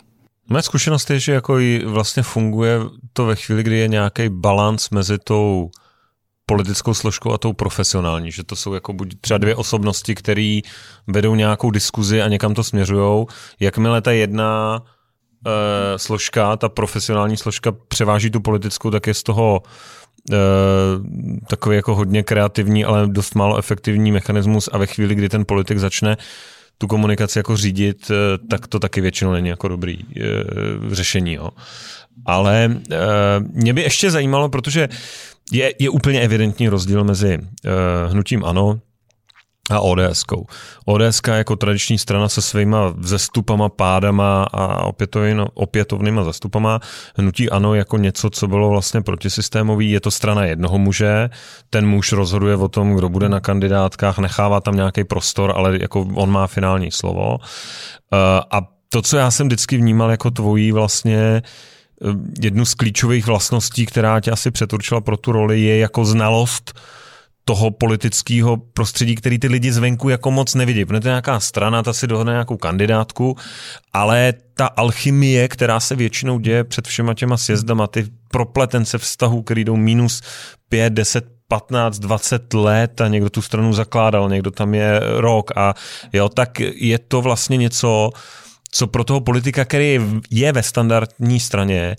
Moje 0.48 0.62
zkušenost 0.62 1.10
je, 1.10 1.20
že 1.20 1.32
jako 1.32 1.58
vlastně 1.86 2.22
funguje 2.22 2.78
to 3.12 3.26
ve 3.26 3.36
chvíli, 3.36 3.62
kdy 3.62 3.78
je 3.78 3.88
nějaký 3.88 4.28
balans 4.28 4.90
mezi 4.90 5.18
tou 5.18 5.70
politickou 6.46 6.94
složkou 6.94 7.32
a 7.32 7.38
tou 7.38 7.52
profesionální, 7.52 8.32
že 8.32 8.44
to 8.44 8.56
jsou 8.56 8.74
jako 8.74 8.92
buď 8.92 9.14
třeba 9.20 9.38
dvě 9.38 9.56
osobnosti, 9.56 10.14
které 10.14 10.60
vedou 11.06 11.34
nějakou 11.34 11.70
diskuzi 11.70 12.22
a 12.22 12.28
někam 12.28 12.54
to 12.54 12.64
směřují. 12.64 13.26
Jakmile 13.60 14.00
ta 14.00 14.12
jedna 14.12 14.82
e, 15.46 15.98
složka, 15.98 16.56
ta 16.56 16.68
profesionální 16.68 17.36
složka 17.36 17.72
převáží 17.88 18.30
tu 18.30 18.40
politickou, 18.40 18.90
tak 18.90 19.06
je 19.06 19.14
z 19.14 19.22
toho 19.22 19.62
e, 20.32 20.36
takový 21.48 21.76
jako 21.76 21.94
hodně 21.94 22.22
kreativní, 22.22 22.84
ale 22.84 23.06
dost 23.06 23.34
málo 23.34 23.58
efektivní 23.58 24.12
mechanismus 24.12 24.68
a 24.72 24.78
ve 24.78 24.86
chvíli, 24.86 25.14
kdy 25.14 25.28
ten 25.28 25.44
politik 25.44 25.78
začne 25.78 26.16
tu 26.78 26.86
komunikaci 26.86 27.38
jako 27.38 27.56
řídit, 27.56 28.10
e, 28.10 28.38
tak 28.48 28.66
to 28.66 28.78
taky 28.78 29.00
většinou 29.00 29.32
není 29.32 29.48
jako 29.48 29.68
dobrý 29.68 29.98
řešení. 30.90 31.34
Jo. 31.34 31.50
Ale 32.26 32.64
e, 32.64 32.96
mě 33.40 33.72
by 33.72 33.82
ještě 33.82 34.10
zajímalo, 34.10 34.48
protože 34.48 34.88
je, 35.52 35.74
je 35.78 35.90
úplně 35.90 36.20
evidentní 36.20 36.68
rozdíl 36.68 37.04
mezi 37.04 37.38
uh, 37.38 38.12
hnutím 38.12 38.44
ANO 38.44 38.80
a 39.70 39.80
ODS. 39.80 40.22
-kou. 40.22 40.44
ODS 40.84 41.20
jako 41.26 41.56
tradiční 41.56 41.98
strana 41.98 42.28
se 42.28 42.42
svýma 42.42 42.94
vzestupama, 42.96 43.68
pádama 43.68 44.44
a 44.52 44.84
opětovnýma 45.54 46.24
zastupama. 46.24 46.80
Hnutí 47.16 47.50
ANO 47.50 47.74
jako 47.74 47.96
něco, 47.98 48.30
co 48.30 48.48
bylo 48.48 48.70
vlastně 48.70 49.02
protisystémový. 49.02 49.90
Je 49.90 50.00
to 50.00 50.10
strana 50.10 50.44
jednoho 50.44 50.78
muže. 50.78 51.30
Ten 51.70 51.86
muž 51.86 52.12
rozhoduje 52.12 52.56
o 52.56 52.68
tom, 52.68 52.94
kdo 52.94 53.08
bude 53.08 53.28
na 53.28 53.40
kandidátkách, 53.40 54.18
nechává 54.18 54.60
tam 54.60 54.76
nějaký 54.76 55.04
prostor, 55.04 55.52
ale 55.56 55.78
jako 55.80 56.00
on 56.14 56.30
má 56.30 56.46
finální 56.46 56.90
slovo. 56.90 57.38
Uh, 57.38 58.18
a 58.50 58.60
to, 58.88 59.02
co 59.02 59.16
já 59.16 59.30
jsem 59.30 59.46
vždycky 59.46 59.76
vnímal 59.76 60.10
jako 60.10 60.30
tvojí 60.30 60.72
vlastně 60.72 61.42
Eh, 62.04 62.08
jednu 62.40 62.64
z 62.64 62.74
klíčových 62.74 63.26
vlastností, 63.26 63.86
která 63.86 64.20
tě 64.20 64.30
asi 64.30 64.50
přeturčila 64.50 65.00
pro 65.00 65.16
tu 65.16 65.32
roli, 65.32 65.60
je 65.60 65.78
jako 65.78 66.04
znalost 66.04 66.80
toho 67.50 67.70
politického 67.70 68.56
prostředí, 68.56 69.14
který 69.14 69.38
ty 69.38 69.48
lidi 69.48 69.72
zvenku 69.72 70.08
jako 70.08 70.30
moc 70.30 70.54
nevidí. 70.54 70.84
Protože 70.84 71.00
to 71.00 71.08
je 71.08 71.10
nějaká 71.10 71.40
strana, 71.40 71.82
ta 71.82 71.92
si 71.92 72.06
dohodne 72.06 72.32
nějakou 72.32 72.56
kandidátku, 72.56 73.36
ale 73.92 74.34
ta 74.54 74.66
alchymie, 74.66 75.48
která 75.48 75.80
se 75.80 75.96
většinou 75.96 76.38
děje 76.38 76.64
před 76.64 76.88
všema 76.88 77.14
těma 77.14 77.36
sjezdama, 77.36 77.86
ty 77.86 78.06
propletence 78.30 78.98
vztahů, 78.98 79.42
který 79.42 79.64
jdou 79.64 79.76
minus 79.76 80.22
5, 80.68 80.92
10, 80.92 81.24
15, 81.48 81.98
20 81.98 82.54
let 82.54 83.00
a 83.00 83.08
někdo 83.08 83.30
tu 83.30 83.42
stranu 83.42 83.72
zakládal, 83.72 84.28
někdo 84.28 84.50
tam 84.50 84.74
je 84.74 85.00
rok 85.02 85.50
a 85.56 85.74
jo, 86.12 86.28
tak 86.28 86.60
je 86.60 86.98
to 86.98 87.22
vlastně 87.22 87.56
něco, 87.56 88.10
co 88.70 88.86
pro 88.86 89.04
toho 89.04 89.20
politika, 89.20 89.64
který 89.64 90.00
je 90.30 90.52
ve 90.52 90.62
standardní 90.62 91.40
straně, 91.40 91.96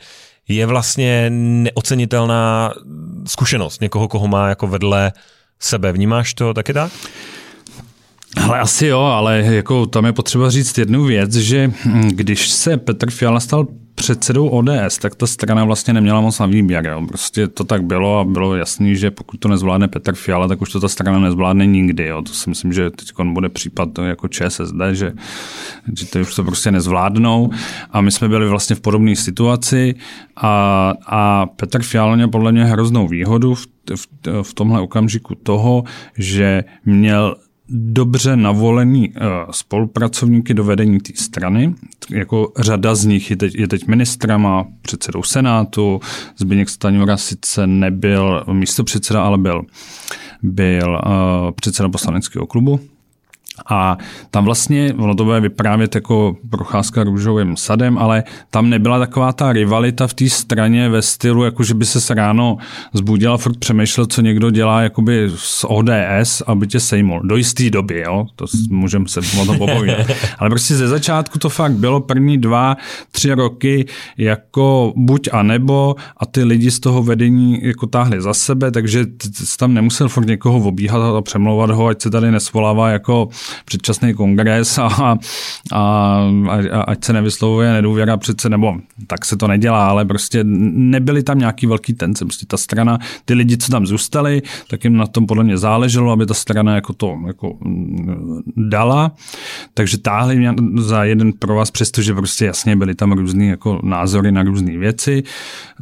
je 0.47 0.65
vlastně 0.65 1.29
neocenitelná 1.29 2.73
zkušenost 3.27 3.81
někoho, 3.81 4.07
koho 4.07 4.27
má 4.27 4.49
jako 4.49 4.67
vedle 4.67 5.11
sebe. 5.61 5.91
Vnímáš 5.91 6.33
to 6.33 6.53
taky 6.53 6.73
tak? 6.73 6.91
Ale 8.43 8.59
asi 8.59 8.85
jo, 8.87 8.99
ale 8.99 9.39
jako 9.39 9.85
tam 9.85 10.05
je 10.05 10.13
potřeba 10.13 10.49
říct 10.49 10.77
jednu 10.77 11.03
věc, 11.03 11.33
že 11.35 11.71
když 12.07 12.49
se 12.49 12.77
Petr 12.77 13.11
Fiala 13.11 13.39
stal 13.39 13.67
předsedou 14.01 14.47
ODS, 14.47 14.97
tak 15.01 15.15
ta 15.15 15.27
strana 15.27 15.63
vlastně 15.63 15.93
neměla 15.93 16.21
moc 16.21 16.39
na 16.39 16.45
výběr. 16.45 16.87
Jo. 16.87 17.05
Prostě 17.07 17.47
to 17.47 17.63
tak 17.63 17.83
bylo 17.83 18.19
a 18.19 18.23
bylo 18.23 18.55
jasný, 18.55 18.95
že 18.95 19.11
pokud 19.11 19.39
to 19.39 19.47
nezvládne 19.47 19.87
Petr 19.87 20.15
Fiala, 20.15 20.47
tak 20.47 20.61
už 20.61 20.71
to 20.71 20.79
ta 20.79 20.87
strana 20.87 21.19
nezvládne 21.19 21.65
nikdy. 21.65 22.05
Jo. 22.07 22.21
To 22.21 22.33
si 22.33 22.49
myslím, 22.49 22.73
že 22.73 22.89
teď 22.89 23.07
bude 23.23 23.49
případ 23.49 23.89
jako 24.03 24.27
ČSSD, 24.27 24.81
že, 24.91 25.13
že 25.97 26.05
to 26.05 26.19
už 26.19 26.35
to 26.35 26.43
prostě 26.43 26.71
nezvládnou. 26.71 27.49
A 27.91 28.01
my 28.01 28.11
jsme 28.11 28.29
byli 28.29 28.49
vlastně 28.49 28.75
v 28.75 28.81
podobné 28.81 29.15
situaci 29.15 29.95
a, 30.37 30.93
a 31.05 31.45
Petr 31.45 31.81
Fiala 31.81 32.15
měl 32.15 32.27
podle 32.27 32.51
mě 32.51 32.65
hroznou 32.65 33.07
výhodu 33.07 33.55
v, 33.55 33.67
v, 33.95 34.07
v 34.41 34.53
tomhle 34.53 34.81
okamžiku 34.81 35.35
toho, 35.35 35.83
že 36.17 36.63
měl 36.85 37.35
dobře 37.73 38.35
navolení 38.35 39.13
eh, 39.15 39.19
spolupracovníky 39.51 40.53
do 40.53 40.63
vedení 40.63 40.99
té 40.99 41.13
strany. 41.15 41.75
Jako 42.09 42.51
řada 42.59 42.95
z 42.95 43.05
nich 43.05 43.29
je 43.29 43.37
teď, 43.37 43.55
je 43.55 43.67
teď 43.67 43.87
ministrama, 43.87 44.67
předsedou 44.81 45.23
Senátu. 45.23 45.99
Zbigněk 46.37 46.69
Staňura 46.69 47.17
sice 47.17 47.67
nebyl 47.67 48.43
místo 48.51 48.83
předseda, 48.83 49.23
ale 49.23 49.37
byl, 49.37 49.61
byl 50.43 51.01
uh, 51.05 51.51
předseda 51.51 51.89
poslaneckého 51.89 52.47
klubu. 52.47 52.79
A 53.65 53.97
tam 54.31 54.45
vlastně, 54.45 54.93
ono 54.97 55.15
to 55.15 55.23
bude 55.23 55.39
vyprávět 55.39 55.95
jako 55.95 56.35
procházka 56.49 57.03
růžovým 57.03 57.57
sadem, 57.57 57.97
ale 57.97 58.23
tam 58.49 58.69
nebyla 58.69 58.99
taková 58.99 59.33
ta 59.33 59.53
rivalita 59.53 60.07
v 60.07 60.13
té 60.13 60.29
straně 60.29 60.89
ve 60.89 61.01
stylu, 61.01 61.43
jako 61.43 61.63
že 61.63 61.73
by 61.73 61.85
se 61.85 62.13
ráno 62.13 62.57
zbudil 62.93 63.33
a 63.33 63.37
furt 63.37 63.57
přemýšlel, 63.57 64.05
co 64.05 64.21
někdo 64.21 64.49
dělá 64.49 64.81
jakoby 64.81 65.31
z 65.35 65.65
ODS, 65.67 66.41
aby 66.47 66.67
tě 66.67 66.79
sejmul. 66.79 67.21
Do 67.23 67.35
jisté 67.35 67.69
doby, 67.69 68.03
jo, 68.07 68.25
to 68.35 68.45
můžeme 68.69 69.07
se 69.07 69.19
o 69.41 69.45
tom 69.45 69.57
popovídat. 69.57 70.07
Ale 70.39 70.49
prostě 70.49 70.75
ze 70.75 70.87
začátku 70.87 71.39
to 71.39 71.49
fakt 71.49 71.73
bylo 71.73 71.99
první 71.99 72.37
dva, 72.37 72.77
tři 73.11 73.33
roky 73.33 73.85
jako 74.17 74.93
buď 74.95 75.29
a 75.31 75.43
nebo 75.43 75.95
a 76.17 76.25
ty 76.25 76.43
lidi 76.43 76.71
z 76.71 76.79
toho 76.79 77.03
vedení 77.03 77.59
jako 77.63 77.87
táhli 77.87 78.21
za 78.21 78.33
sebe, 78.33 78.71
takže 78.71 79.05
tam 79.59 79.73
nemusel 79.73 80.09
furt 80.09 80.27
někoho 80.27 80.59
obíhat 80.67 81.01
a 81.17 81.21
přemlouvat 81.21 81.71
ho, 81.71 81.87
ať 81.87 82.01
se 82.01 82.09
tady 82.09 82.31
nesvolává 82.31 82.89
jako 82.89 83.27
předčasný 83.65 84.13
kongres 84.13 84.77
a, 84.77 84.85
a, 84.85 85.17
a 86.71 86.81
ať 86.81 87.03
se 87.03 87.13
nevyslovuje 87.13 87.73
nedůvěra 87.73 88.17
přece, 88.17 88.49
nebo 88.49 88.75
tak 89.07 89.25
se 89.25 89.37
to 89.37 89.47
nedělá, 89.47 89.87
ale 89.87 90.05
prostě 90.05 90.39
nebyly 90.43 91.23
tam 91.23 91.39
nějaký 91.39 91.65
velký 91.65 91.93
tence. 91.93 92.25
Prostě 92.25 92.45
ta 92.45 92.57
strana, 92.57 92.99
ty 93.25 93.33
lidi, 93.33 93.57
co 93.57 93.71
tam 93.71 93.85
zůstali, 93.85 94.41
tak 94.67 94.83
jim 94.83 94.97
na 94.97 95.07
tom 95.07 95.25
podle 95.25 95.43
mě 95.43 95.57
záleželo, 95.57 96.11
aby 96.11 96.25
ta 96.25 96.33
strana 96.33 96.75
jako 96.75 96.93
to 96.93 97.17
jako 97.27 97.57
mm, 97.61 98.41
dala. 98.57 99.11
Takže 99.73 99.97
táhli 99.97 100.35
mě 100.35 100.53
za 100.77 101.03
jeden 101.03 101.33
pro 101.33 101.55
vás, 101.55 101.71
přestože 101.71 102.13
prostě 102.13 102.45
jasně 102.45 102.75
byly 102.75 102.95
tam 102.95 103.11
různé 103.11 103.45
jako 103.45 103.79
názory 103.83 104.31
na 104.31 104.43
různé 104.43 104.77
věci. 104.77 105.23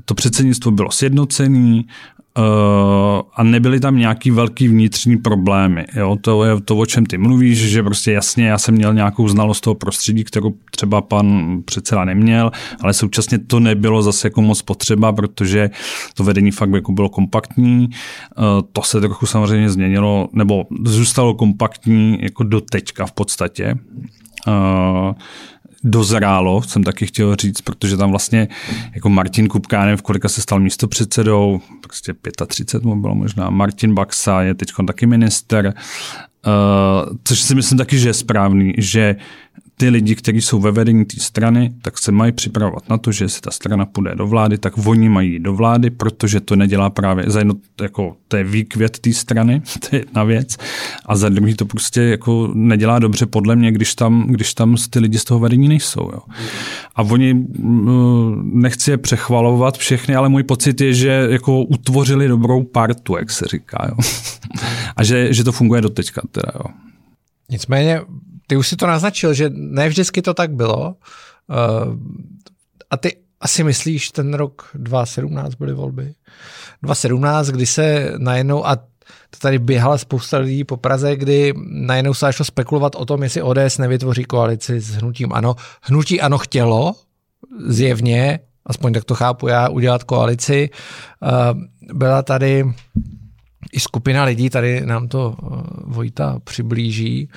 To 0.05 0.13
předsednictvo 0.13 0.71
bylo 0.71 0.91
sjednocený, 0.91 1.85
Uh, 2.18 2.18
a 3.33 3.43
nebyly 3.43 3.79
tam 3.79 3.97
nějaký 3.97 4.31
velký 4.31 4.67
vnitřní 4.67 5.17
problémy. 5.17 5.85
Jo? 5.95 6.17
To 6.21 6.43
je 6.43 6.61
to, 6.61 6.77
o 6.77 6.85
čem 6.85 7.05
ty 7.05 7.17
mluvíš, 7.17 7.57
že 7.57 7.83
prostě 7.83 8.11
jasně 8.11 8.47
já 8.47 8.57
jsem 8.57 8.75
měl 8.75 8.93
nějakou 8.93 9.27
znalost 9.27 9.61
toho 9.61 9.75
prostředí, 9.75 10.23
kterou 10.23 10.53
třeba 10.71 11.01
pan 11.01 11.57
předseda 11.65 12.05
neměl, 12.05 12.51
ale 12.81 12.93
současně 12.93 13.39
to 13.39 13.59
nebylo 13.59 14.01
zase 14.01 14.27
jako 14.27 14.41
moc 14.41 14.61
potřeba, 14.61 15.11
protože 15.11 15.69
to 16.13 16.23
vedení 16.23 16.51
fakt 16.51 16.71
jako 16.73 16.91
bylo 16.91 17.09
kompaktní. 17.09 17.89
Uh, 18.37 18.45
to 18.73 18.81
se 18.81 19.01
trochu 19.01 19.25
samozřejmě 19.25 19.69
změnilo, 19.69 20.29
nebo 20.33 20.65
zůstalo 20.85 21.33
kompaktní 21.33 22.17
jako 22.21 22.43
do 22.43 22.61
teďka 22.61 23.05
v 23.05 23.11
podstatě. 23.11 23.75
Dozrálo, 25.83 26.61
jsem 26.61 26.83
taky 26.83 27.05
chtěl 27.05 27.35
říct, 27.35 27.61
protože 27.61 27.97
tam 27.97 28.09
vlastně 28.09 28.47
jako 28.93 29.09
Martin 29.09 29.47
Kupka, 29.47 29.95
v 29.95 30.01
kolika 30.01 30.29
se 30.29 30.41
stal 30.41 30.59
místo 30.59 30.87
předsedou, 30.87 31.61
prostě 31.81 32.13
35 32.47 32.83
mu 32.83 33.01
bylo 33.01 33.15
možná, 33.15 33.49
Martin 33.49 33.93
Baxa 33.93 34.41
je 34.41 34.53
teď 34.53 34.69
taky 34.87 35.05
minister, 35.05 35.73
Uh, 36.47 37.17
což 37.23 37.41
si 37.41 37.55
myslím 37.55 37.77
taky, 37.77 37.99
že 37.99 38.09
je 38.09 38.13
správný, 38.13 38.73
že 38.77 39.15
ty 39.79 39.89
lidi, 39.89 40.15
kteří 40.15 40.41
jsou 40.41 40.59
ve 40.59 40.71
vedení 40.71 41.05
té 41.05 41.19
strany, 41.19 41.73
tak 41.81 41.97
se 41.97 42.11
mají 42.11 42.31
připravovat 42.31 42.89
na 42.89 42.97
to, 42.97 43.11
že 43.11 43.25
jestli 43.25 43.41
ta 43.41 43.51
strana 43.51 43.85
půjde 43.85 44.15
do 44.15 44.27
vlády, 44.27 44.57
tak 44.57 44.87
oni 44.87 45.09
mají 45.09 45.39
do 45.39 45.53
vlády, 45.53 45.89
protože 45.89 46.39
to 46.39 46.55
nedělá 46.55 46.89
právě 46.89 47.25
za 47.27 47.39
jedno, 47.39 47.53
jako 47.81 48.15
to 48.27 48.37
je 48.37 48.43
výkvět 48.43 48.99
té 48.99 49.13
strany, 49.13 49.61
to 49.79 49.95
je 49.95 50.01
jedna 50.01 50.23
věc, 50.23 50.57
a 51.05 51.15
za 51.15 51.29
druhý 51.29 51.55
to 51.55 51.65
prostě 51.65 52.01
jako 52.01 52.51
nedělá 52.53 52.99
dobře 52.99 53.25
podle 53.25 53.55
mě, 53.55 53.71
když 53.71 53.95
tam, 53.95 54.27
když 54.27 54.53
tam 54.53 54.75
ty 54.89 54.99
lidi 54.99 55.19
z 55.19 55.23
toho 55.23 55.39
vedení 55.39 55.67
nejsou. 55.67 56.09
Jo. 56.13 56.19
A 56.95 57.01
oni, 57.01 57.45
nechci 58.43 58.91
je 58.91 58.97
přechvalovat 58.97 59.77
všechny, 59.77 60.15
ale 60.15 60.29
můj 60.29 60.43
pocit 60.43 60.81
je, 60.81 60.93
že 60.93 61.27
jako 61.29 61.63
utvořili 61.63 62.27
dobrou 62.27 62.63
partu, 62.63 63.17
jak 63.17 63.31
se 63.31 63.45
říká. 63.51 63.87
Jo. 63.89 63.95
A 64.95 65.03
že, 65.03 65.33
že 65.33 65.43
to 65.43 65.51
funguje 65.51 65.81
do 65.81 65.89
teďka. 65.89 66.21
Teda, 66.31 66.51
jo. 66.55 66.65
Nicméně 67.49 68.01
ty 68.49 68.57
už 68.57 68.67
si 68.67 68.75
to 68.75 68.87
naznačil, 68.87 69.33
že 69.33 69.49
ne 69.53 69.89
vždycky 69.89 70.21
to 70.21 70.33
tak 70.33 70.51
bylo. 70.51 70.95
Uh, 71.49 71.93
a 72.89 72.97
ty 72.97 73.17
asi 73.41 73.63
myslíš, 73.63 74.11
ten 74.11 74.33
rok 74.33 74.69
2017 74.73 75.55
byly 75.55 75.73
volby? 75.73 76.13
2017, 76.83 77.47
kdy 77.47 77.65
se 77.65 78.13
najednou, 78.17 78.67
a 78.67 78.75
to 79.29 79.39
tady 79.41 79.59
běhala 79.59 79.97
spousta 79.97 80.37
lidí 80.37 80.63
po 80.63 80.77
Praze, 80.77 81.15
kdy 81.15 81.53
najednou 81.71 82.13
se 82.13 82.25
začalo 82.25 82.45
spekulovat 82.45 82.95
o 82.95 83.05
tom, 83.05 83.23
jestli 83.23 83.41
ODS 83.41 83.77
nevytvoří 83.77 84.23
koalici 84.23 84.79
s 84.79 84.89
hnutím 84.89 85.33
ANO. 85.33 85.55
Hnutí 85.81 86.21
ANO 86.21 86.37
chtělo, 86.37 86.95
zjevně, 87.67 88.39
aspoň 88.65 88.93
tak 88.93 89.03
to 89.03 89.15
chápu 89.15 89.47
já, 89.47 89.69
udělat 89.69 90.03
koalici. 90.03 90.69
Byla 91.93 92.21
tady 92.21 92.65
i 93.71 93.79
skupina 93.79 94.23
lidí, 94.23 94.49
tady 94.49 94.85
nám 94.85 95.07
to 95.07 95.35
Vojta 95.85 96.39
přiblíží, 96.43 97.29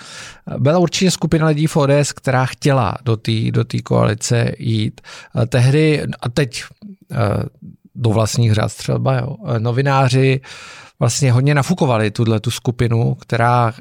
byla 0.59 0.79
určitě 0.79 1.11
skupina 1.11 1.47
lidí 1.47 1.67
v 1.67 1.77
ODS, 1.77 2.13
která 2.13 2.47
chtěla 2.47 2.95
do 3.05 3.17
té 3.17 3.51
do 3.51 3.65
koalice 3.85 4.53
jít. 4.59 5.01
Tehdy, 5.49 6.03
a 6.21 6.29
teď 6.29 6.65
do 7.95 8.11
vlastních 8.11 8.53
řád 8.53 8.75
třeba, 8.75 9.19
jo, 9.19 9.37
novináři 9.59 10.41
vlastně 10.99 11.33
hodně 11.33 11.55
nafukovali 11.55 12.11
tuhle 12.11 12.41
tu 12.41 12.51
skupinu, 12.51 13.15
která 13.15 13.73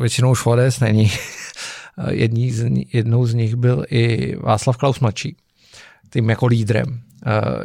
většinou 0.00 0.30
už 0.30 0.46
ODS 0.46 0.80
není. 0.80 1.12
Jední 2.10 2.50
z, 2.50 2.70
jednou 2.92 3.26
z 3.26 3.34
nich 3.34 3.56
byl 3.56 3.84
i 3.90 4.36
Václav 4.36 4.76
Klaus 4.76 5.00
mladší, 5.00 5.36
tím 6.12 6.30
jako 6.30 6.46
lídrem. 6.46 7.07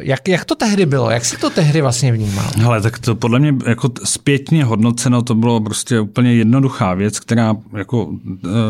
Jak, 0.00 0.28
jak 0.28 0.44
to 0.44 0.54
tehdy 0.54 0.86
bylo? 0.86 1.10
Jak 1.10 1.24
si 1.24 1.36
to 1.36 1.50
tehdy 1.50 1.80
vlastně 1.80 2.12
vnímal? 2.12 2.44
Ale 2.66 2.80
tak 2.80 2.98
to 2.98 3.14
podle 3.14 3.38
mě 3.38 3.54
jako 3.66 3.90
zpětně 4.04 4.64
hodnoceno, 4.64 5.22
to 5.22 5.34
bylo 5.34 5.60
prostě 5.60 6.00
úplně 6.00 6.34
jednoduchá 6.34 6.94
věc, 6.94 7.20
která 7.20 7.56
jako... 7.76 8.04
Uh, 8.04 8.16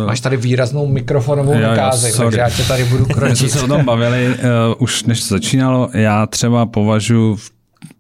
Máš 0.07 0.21
tady 0.21 0.37
výraznou 0.37 0.87
mikrofonovou 0.87 1.53
ukázek, 1.53 2.17
takže 2.17 2.39
já 2.39 2.51
tě 2.51 2.63
tady 2.63 2.85
budu 2.85 3.07
kročit. 3.07 3.29
My 3.31 3.37
jsme 3.37 3.49
se 3.49 3.63
o 3.63 3.69
tom 3.69 3.85
bavili 3.85 4.29
uh, 4.29 4.35
už 4.79 5.05
než 5.05 5.29
začínalo. 5.29 5.91
Já 5.93 6.27
třeba 6.27 6.67
považuji 6.67 7.37
v 7.37 7.51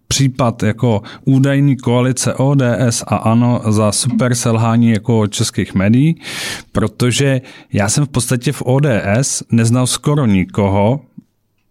případ 0.09 0.63
jako 0.63 1.03
údajný 1.25 1.77
koalice 1.77 2.35
ODS 2.35 3.05
a 3.07 3.17
ANO 3.17 3.61
za 3.69 3.93
super 3.93 4.35
selhání 4.35 4.91
jako 4.91 5.27
českých 5.27 5.75
médií, 5.75 6.21
protože 6.73 7.41
já 7.73 7.89
jsem 7.89 8.07
v 8.07 8.09
podstatě 8.09 8.53
v 8.53 8.63
ODS 8.67 9.43
neznal 9.51 9.87
skoro 9.87 10.27
nikoho, 10.27 11.01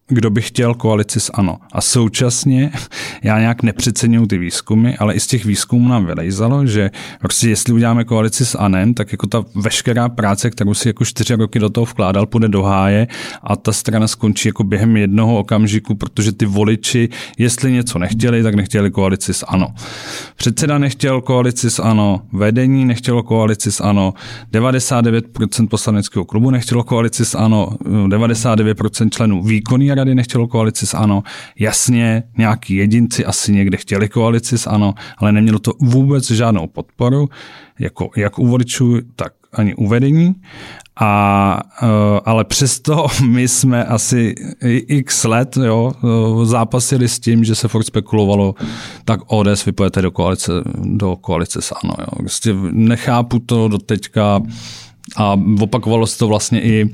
kdo 0.08 0.30
by 0.30 0.42
chtěl 0.42 0.74
koalici 0.74 1.20
s 1.20 1.32
ANO. 1.34 1.58
A 1.72 1.82
současně 1.82 2.72
já 3.24 3.39
nějak 3.39 3.63
nepřeceňuju 3.63 4.26
ty 4.26 4.38
výzkumy, 4.38 4.94
ale 5.00 5.13
i 5.13 5.20
z 5.20 5.28
těch 5.28 5.46
výzkumů 5.46 5.88
nám 5.88 6.06
vylejzalo, 6.06 6.66
že 6.66 6.92
prostě 7.20 7.50
jestli 7.50 7.74
uděláme 7.74 8.04
koalici 8.04 8.46
s 8.46 8.58
ANEM, 8.58 8.94
tak 8.94 9.12
jako 9.12 9.28
ta 9.28 9.44
veškerá 9.56 10.10
práce, 10.10 10.50
kterou 10.50 10.74
si 10.74 10.89
jako 10.89 11.06
čtyři 11.06 11.36
roky 11.36 11.60
do 11.60 11.70
toho 11.70 11.86
vkládal, 11.86 12.26
půjde 12.26 12.48
do 12.48 12.63
háje 12.63 13.08
a 13.44 13.56
ta 13.56 13.72
strana 13.72 14.08
skončí 14.08 14.50
jako 14.50 14.63
během 14.63 14.98
jednoho 14.98 15.39
okamžiku, 15.39 15.96
protože 15.96 16.32
ty 16.32 16.46
voliči, 16.46 17.10
jestli 17.38 17.72
něco 17.72 18.00
nechtěli, 18.00 18.44
tak 18.44 18.56
nechtěli 18.56 18.92
koalici 18.92 19.34
s 19.34 19.46
ANO. 19.48 19.68
Předseda 20.36 20.78
nechtěl 20.78 21.22
koalici 21.22 21.70
s 21.70 21.80
ANO, 21.80 22.22
vedení 22.34 22.86
nechtělo 22.86 23.24
koalici 23.24 23.72
s 23.72 23.82
ANO, 23.82 24.13
99% 24.54 25.68
poslaneckého 25.68 26.26
klubu 26.26 26.50
nechtělo 26.50 26.84
koalici 26.84 27.26
s 27.26 27.36
ANO, 27.36 27.70
99% 27.86 29.10
členů 29.10 29.44
výkonní 29.94 30.00
rady 30.00 30.16
nechtělo 30.16 30.48
koalici 30.48 30.86
s 30.86 30.94
ANO. 30.94 31.24
Jasně, 31.60 32.24
nějaký 32.38 32.76
jedinci 32.76 33.26
asi 33.26 33.54
někde 33.54 33.78
chtěli 33.78 34.10
koalici 34.10 34.58
s 34.58 34.68
ANO, 34.68 34.94
ale 35.18 35.32
nemělo 35.32 35.60
to 35.60 35.74
vůbec 35.80 36.32
žádnou 36.32 36.68
podporu, 36.68 37.30
jako 37.80 38.10
jak 38.18 38.40
u 38.40 38.48
voličů, 38.48 39.00
tak 39.16 39.34
ani 39.54 39.76
uvedení. 39.76 40.36
A, 40.96 41.60
e, 41.82 41.88
ale 42.26 42.44
přesto 42.44 43.08
my 43.26 43.48
jsme 43.48 43.86
asi 43.86 44.36
x 44.88 45.24
let 45.24 45.58
jo, 45.58 45.92
e, 45.92 46.46
zápasili 46.46 47.08
s 47.08 47.20
tím, 47.20 47.44
že 47.44 47.56
se 47.56 47.68
furt 47.68 47.84
spekulovalo, 47.84 48.56
tak 49.06 49.20
ODS 49.28 49.66
vypojete 49.66 50.02
do 50.02 50.12
koalice, 50.12 50.52
do 50.84 51.16
koalice 51.16 51.62
s 51.62 51.74
ANO. 51.84 51.96
Jo. 52.00 52.08
Prostě 52.18 52.54
nechápu 52.72 53.40
to 53.40 53.68
do 53.68 53.78
teďka, 53.78 54.42
a 55.16 55.39
opakovalo 55.62 56.08
se 56.08 56.18
to 56.18 56.28
vlastně 56.28 56.62
i, 56.62 56.89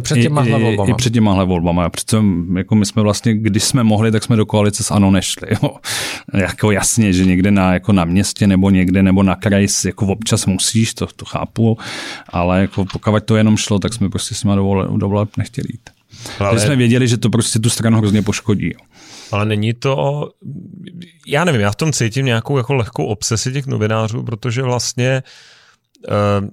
před 0.00 0.22
těma 0.22 0.44
i, 0.44 0.50
volbama. 0.50 0.90
i 0.90 0.94
před 0.94 1.12
těma 1.12 1.44
volbama. 1.44 1.88
Přece, 1.88 2.16
jako 2.56 2.74
my 2.74 2.86
jsme 2.86 3.02
vlastně, 3.02 3.34
když 3.34 3.64
jsme 3.64 3.84
mohli, 3.84 4.12
tak 4.12 4.24
jsme 4.24 4.36
do 4.36 4.46
koalice 4.46 4.82
s 4.82 4.90
ANO 4.90 5.10
nešli. 5.10 5.48
Jo. 5.50 5.76
Jako 6.34 6.70
jasně, 6.70 7.12
že 7.12 7.24
někde 7.24 7.50
na, 7.50 7.74
jako 7.74 7.92
na 7.92 8.04
městě 8.04 8.46
nebo 8.46 8.70
někde 8.70 9.02
nebo 9.02 9.22
na 9.22 9.36
kraji 9.36 9.68
jako 9.86 10.06
občas 10.06 10.46
musíš, 10.46 10.94
to, 10.94 11.06
to 11.06 11.24
chápu, 11.24 11.78
ale 12.28 12.60
jako 12.60 12.84
pokud 12.84 13.24
to 13.24 13.36
jenom 13.36 13.56
šlo, 13.56 13.78
tak 13.78 13.94
jsme 13.94 14.08
prostě 14.08 14.34
s 14.34 14.44
nimi 14.44 14.56
do 14.96 15.08
voleb 15.08 15.28
nechtěli 15.36 15.68
jít. 15.72 15.90
Ale... 16.38 16.60
jsme 16.60 16.76
věděli, 16.76 17.08
že 17.08 17.16
to 17.16 17.30
prostě 17.30 17.58
tu 17.58 17.70
stranu 17.70 17.98
hrozně 17.98 18.22
poškodí. 18.22 18.66
Jo. 18.66 18.80
Ale 19.32 19.44
není 19.44 19.74
to, 19.74 20.28
já 21.26 21.44
nevím, 21.44 21.60
já 21.60 21.70
v 21.70 21.76
tom 21.76 21.92
cítím 21.92 22.26
nějakou 22.26 22.56
jako 22.56 22.74
lehkou 22.74 23.04
obsesi 23.04 23.52
těch 23.52 23.66
novinářů, 23.66 24.22
protože 24.22 24.62
vlastně 24.62 25.22
uh, 26.08 26.48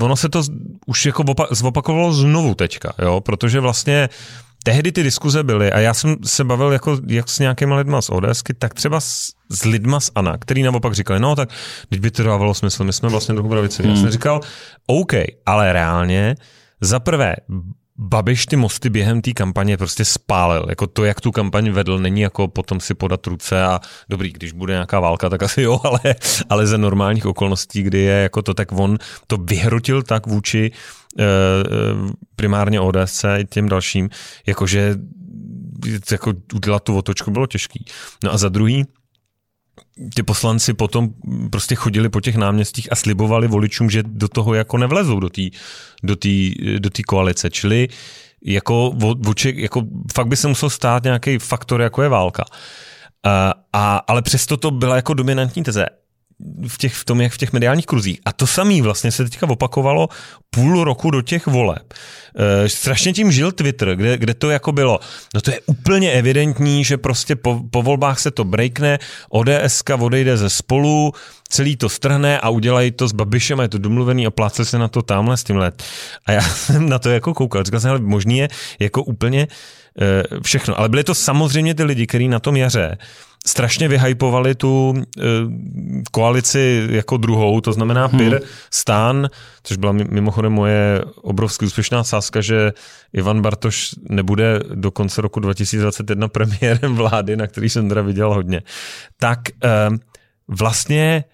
ono 0.00 0.16
se 0.16 0.28
to 0.28 0.42
už 0.86 1.06
jako 1.06 1.24
zopakovalo 1.50 2.12
znovu 2.12 2.54
teďka, 2.54 2.92
jo, 2.98 3.20
protože 3.20 3.60
vlastně 3.60 4.08
tehdy 4.64 4.92
ty 4.92 5.02
diskuze 5.02 5.42
byly 5.42 5.72
a 5.72 5.78
já 5.78 5.94
jsem 5.94 6.16
se 6.24 6.44
bavil 6.44 6.72
jako 6.72 6.98
jak 7.06 7.28
s 7.28 7.38
nějakýma 7.38 7.76
lidma 7.76 8.02
z 8.02 8.10
ODSky, 8.10 8.54
tak 8.54 8.74
třeba 8.74 9.00
s, 9.00 9.28
s 9.50 9.64
lidma 9.64 10.00
z 10.00 10.10
ANA, 10.14 10.38
který 10.38 10.62
naopak 10.62 10.94
říkali, 10.94 11.20
no 11.20 11.36
tak 11.36 11.48
teď 11.88 12.00
by 12.00 12.10
to 12.10 12.22
dávalo 12.22 12.54
smysl, 12.54 12.84
my 12.84 12.92
jsme 12.92 13.08
vlastně 13.08 13.34
druhou 13.34 13.50
pravici. 13.50 13.82
Hmm. 13.82 13.94
Já 13.94 14.00
jsem 14.00 14.10
říkal, 14.10 14.40
OK, 14.86 15.12
ale 15.46 15.72
reálně 15.72 16.34
za 16.80 17.00
prvé 17.00 17.34
Babiš 18.00 18.46
ty 18.46 18.56
mosty 18.56 18.90
během 18.90 19.20
té 19.20 19.32
kampaně 19.32 19.76
prostě 19.76 20.04
spálil. 20.04 20.66
Jako 20.68 20.86
to, 20.86 21.04
jak 21.04 21.20
tu 21.20 21.32
kampaň 21.32 21.70
vedl, 21.70 21.98
není 21.98 22.20
jako 22.20 22.48
potom 22.48 22.80
si 22.80 22.94
podat 22.94 23.26
ruce 23.26 23.62
a 23.64 23.80
dobrý, 24.08 24.32
když 24.32 24.52
bude 24.52 24.72
nějaká 24.72 25.00
válka, 25.00 25.28
tak 25.28 25.42
asi 25.42 25.62
jo, 25.62 25.80
ale, 25.84 26.00
ale 26.48 26.66
za 26.66 26.76
normálních 26.76 27.26
okolností, 27.26 27.82
kdy 27.82 27.98
je 27.98 28.22
jako 28.22 28.42
to, 28.42 28.54
tak 28.54 28.72
on 28.72 28.98
to 29.26 29.36
vyhrotil 29.36 30.02
tak 30.02 30.26
vůči 30.26 30.70
eh, 31.18 31.24
eh, 31.24 32.12
primárně 32.36 32.80
ODS 32.80 33.24
i 33.24 33.44
těm 33.50 33.68
dalším, 33.68 34.10
jakože 34.46 34.96
jako 36.10 36.32
udělat 36.54 36.82
tu 36.82 36.96
otočku 36.96 37.30
bylo 37.30 37.46
těžký. 37.46 37.84
No 38.24 38.32
a 38.32 38.38
za 38.38 38.48
druhý, 38.48 38.84
ty 40.14 40.22
poslanci 40.22 40.74
potom 40.74 41.08
prostě 41.50 41.74
chodili 41.74 42.08
po 42.08 42.20
těch 42.20 42.36
náměstích 42.36 42.92
a 42.92 42.94
slibovali 42.94 43.48
voličům, 43.48 43.90
že 43.90 44.02
do 44.02 44.28
toho 44.28 44.54
jako 44.54 44.78
nevlezou 44.78 45.20
do 45.20 45.28
té 45.28 45.42
do 46.02 46.16
tý, 46.16 46.54
do 46.78 46.90
tý 46.90 47.02
koalice. 47.02 47.50
Čili 47.50 47.88
jako, 48.44 48.92
voči, 49.24 49.54
jako 49.56 49.82
fakt 50.14 50.28
by 50.28 50.36
se 50.36 50.48
musel 50.48 50.70
stát 50.70 51.04
nějaký 51.04 51.38
faktor, 51.38 51.80
jako 51.80 52.02
je 52.02 52.08
válka. 52.08 52.44
A, 53.24 53.54
a, 53.72 53.96
ale 53.96 54.22
přesto 54.22 54.56
to 54.56 54.70
byla 54.70 54.96
jako 54.96 55.14
dominantní 55.14 55.62
teze 55.62 55.86
v, 56.68 56.78
těch, 56.78 56.94
v 56.94 57.04
tom, 57.04 57.20
jak 57.20 57.32
v 57.32 57.38
těch 57.38 57.52
mediálních 57.52 57.86
kruzích. 57.86 58.20
A 58.24 58.32
to 58.32 58.46
samé 58.46 58.82
vlastně 58.82 59.12
se 59.12 59.24
teďka 59.24 59.48
opakovalo 59.48 60.08
půl 60.50 60.84
roku 60.84 61.10
do 61.10 61.22
těch 61.22 61.46
voleb. 61.46 61.94
E, 62.64 62.68
strašně 62.68 63.12
tím 63.12 63.32
žil 63.32 63.52
Twitter, 63.52 63.96
kde, 63.96 64.18
kde 64.18 64.34
to 64.34 64.50
jako 64.50 64.72
bylo. 64.72 65.00
No 65.34 65.40
to 65.40 65.50
je 65.50 65.60
úplně 65.66 66.12
evidentní, 66.12 66.84
že 66.84 66.96
prostě 66.96 67.36
po, 67.36 67.60
po 67.70 67.82
volbách 67.82 68.18
se 68.18 68.30
to 68.30 68.44
breakne, 68.44 68.98
ODSka 69.28 69.96
odejde 69.96 70.36
ze 70.36 70.50
spolu, 70.50 71.12
celý 71.48 71.76
to 71.76 71.88
strhne 71.88 72.40
a 72.40 72.48
udělají 72.48 72.90
to 72.90 73.08
s 73.08 73.12
Babišem 73.12 73.60
a 73.60 73.62
je 73.62 73.68
to 73.68 73.78
domluvený 73.78 74.26
a 74.26 74.30
pláce 74.30 74.64
se 74.64 74.78
na 74.78 74.88
to 74.88 75.02
tamhle 75.02 75.36
s 75.36 75.44
tím 75.44 75.56
let. 75.56 75.82
A 76.26 76.32
já 76.32 76.42
jsem 76.54 76.88
na 76.88 76.98
to 76.98 77.10
jako 77.10 77.34
koukal, 77.34 77.64
říkal 77.64 77.80
jsem, 77.80 77.90
ale 77.90 78.00
možný 78.00 78.38
je 78.38 78.48
jako 78.78 79.02
úplně 79.02 79.48
všechno. 80.42 80.78
Ale 80.78 80.88
byly 80.88 81.04
to 81.04 81.14
samozřejmě 81.14 81.74
ty 81.74 81.84
lidi, 81.84 82.06
kteří 82.06 82.28
na 82.28 82.38
tom 82.40 82.56
jaře 82.56 82.98
strašně 83.46 83.88
vyhypovali 83.88 84.54
tu 84.54 84.90
uh, 84.90 85.02
koalici 86.12 86.86
jako 86.90 87.16
druhou, 87.16 87.60
to 87.60 87.72
znamená 87.72 88.06
hmm. 88.06 88.18
PIR, 88.18 88.40
Stán, 88.70 89.28
což 89.62 89.76
byla 89.76 89.92
mimochodem 89.92 90.52
moje 90.52 91.02
obrovsky 91.22 91.64
úspěšná 91.64 92.04
sázka, 92.04 92.40
že 92.40 92.72
Ivan 93.12 93.42
Bartoš 93.42 93.94
nebude 94.08 94.60
do 94.74 94.90
konce 94.90 95.20
roku 95.20 95.40
2021 95.40 96.28
premiérem 96.28 96.94
vlády, 96.94 97.36
na 97.36 97.46
který 97.46 97.68
jsem 97.68 97.88
teda 97.88 98.02
viděl 98.02 98.34
hodně. 98.34 98.62
Tak 99.16 99.38
uh, 99.64 99.96
vlastně 100.48 101.24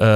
uh, 0.00 0.06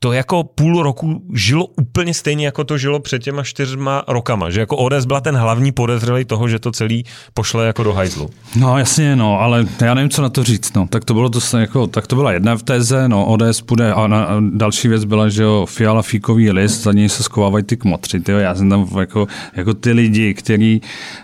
to 0.00 0.12
jako 0.12 0.44
půl 0.44 0.82
roku 0.82 1.22
žilo 1.34 1.66
úplně 1.66 2.14
stejně, 2.14 2.46
jako 2.46 2.64
to 2.64 2.78
žilo 2.78 3.00
před 3.00 3.22
těma 3.22 3.42
čtyřma 3.42 4.02
rokama. 4.08 4.50
Že 4.50 4.60
jako 4.60 4.76
ODS 4.76 5.04
byla 5.04 5.20
ten 5.20 5.36
hlavní 5.36 5.72
podezřelý 5.72 6.24
toho, 6.24 6.48
že 6.48 6.58
to 6.58 6.72
celý 6.72 7.04
pošle 7.34 7.66
jako 7.66 7.82
do 7.82 7.92
hajzlu. 7.92 8.30
No 8.56 8.78
jasně, 8.78 9.16
no, 9.16 9.40
ale 9.40 9.66
já 9.80 9.94
nevím, 9.94 10.10
co 10.10 10.22
na 10.22 10.28
to 10.28 10.44
říct. 10.44 10.74
No. 10.74 10.86
Tak 10.90 11.04
to 11.04 11.14
bylo 11.14 11.28
to 11.28 11.58
jako, 11.58 11.86
tak 11.86 12.06
to 12.06 12.16
byla 12.16 12.32
jedna 12.32 12.56
v 12.56 12.62
téze, 12.62 13.08
no, 13.08 13.26
ODS 13.26 13.60
půjde 13.60 13.92
a, 13.92 14.06
na, 14.06 14.24
a 14.24 14.40
další 14.52 14.88
věc 14.88 15.04
byla, 15.04 15.28
že 15.28 15.42
jo, 15.42 15.66
fiala 15.66 16.02
fíkový 16.02 16.50
list, 16.50 16.82
za 16.82 16.92
něj 16.92 17.08
se 17.08 17.22
schovávají 17.22 17.64
ty 17.64 17.76
kmotři. 17.76 18.20
Tyjo. 18.20 18.38
Já 18.38 18.54
jsem 18.54 18.70
tam 18.70 18.88
jako, 19.00 19.26
jako 19.56 19.74
ty 19.74 19.92
lidi, 19.92 20.34
který, 20.34 20.80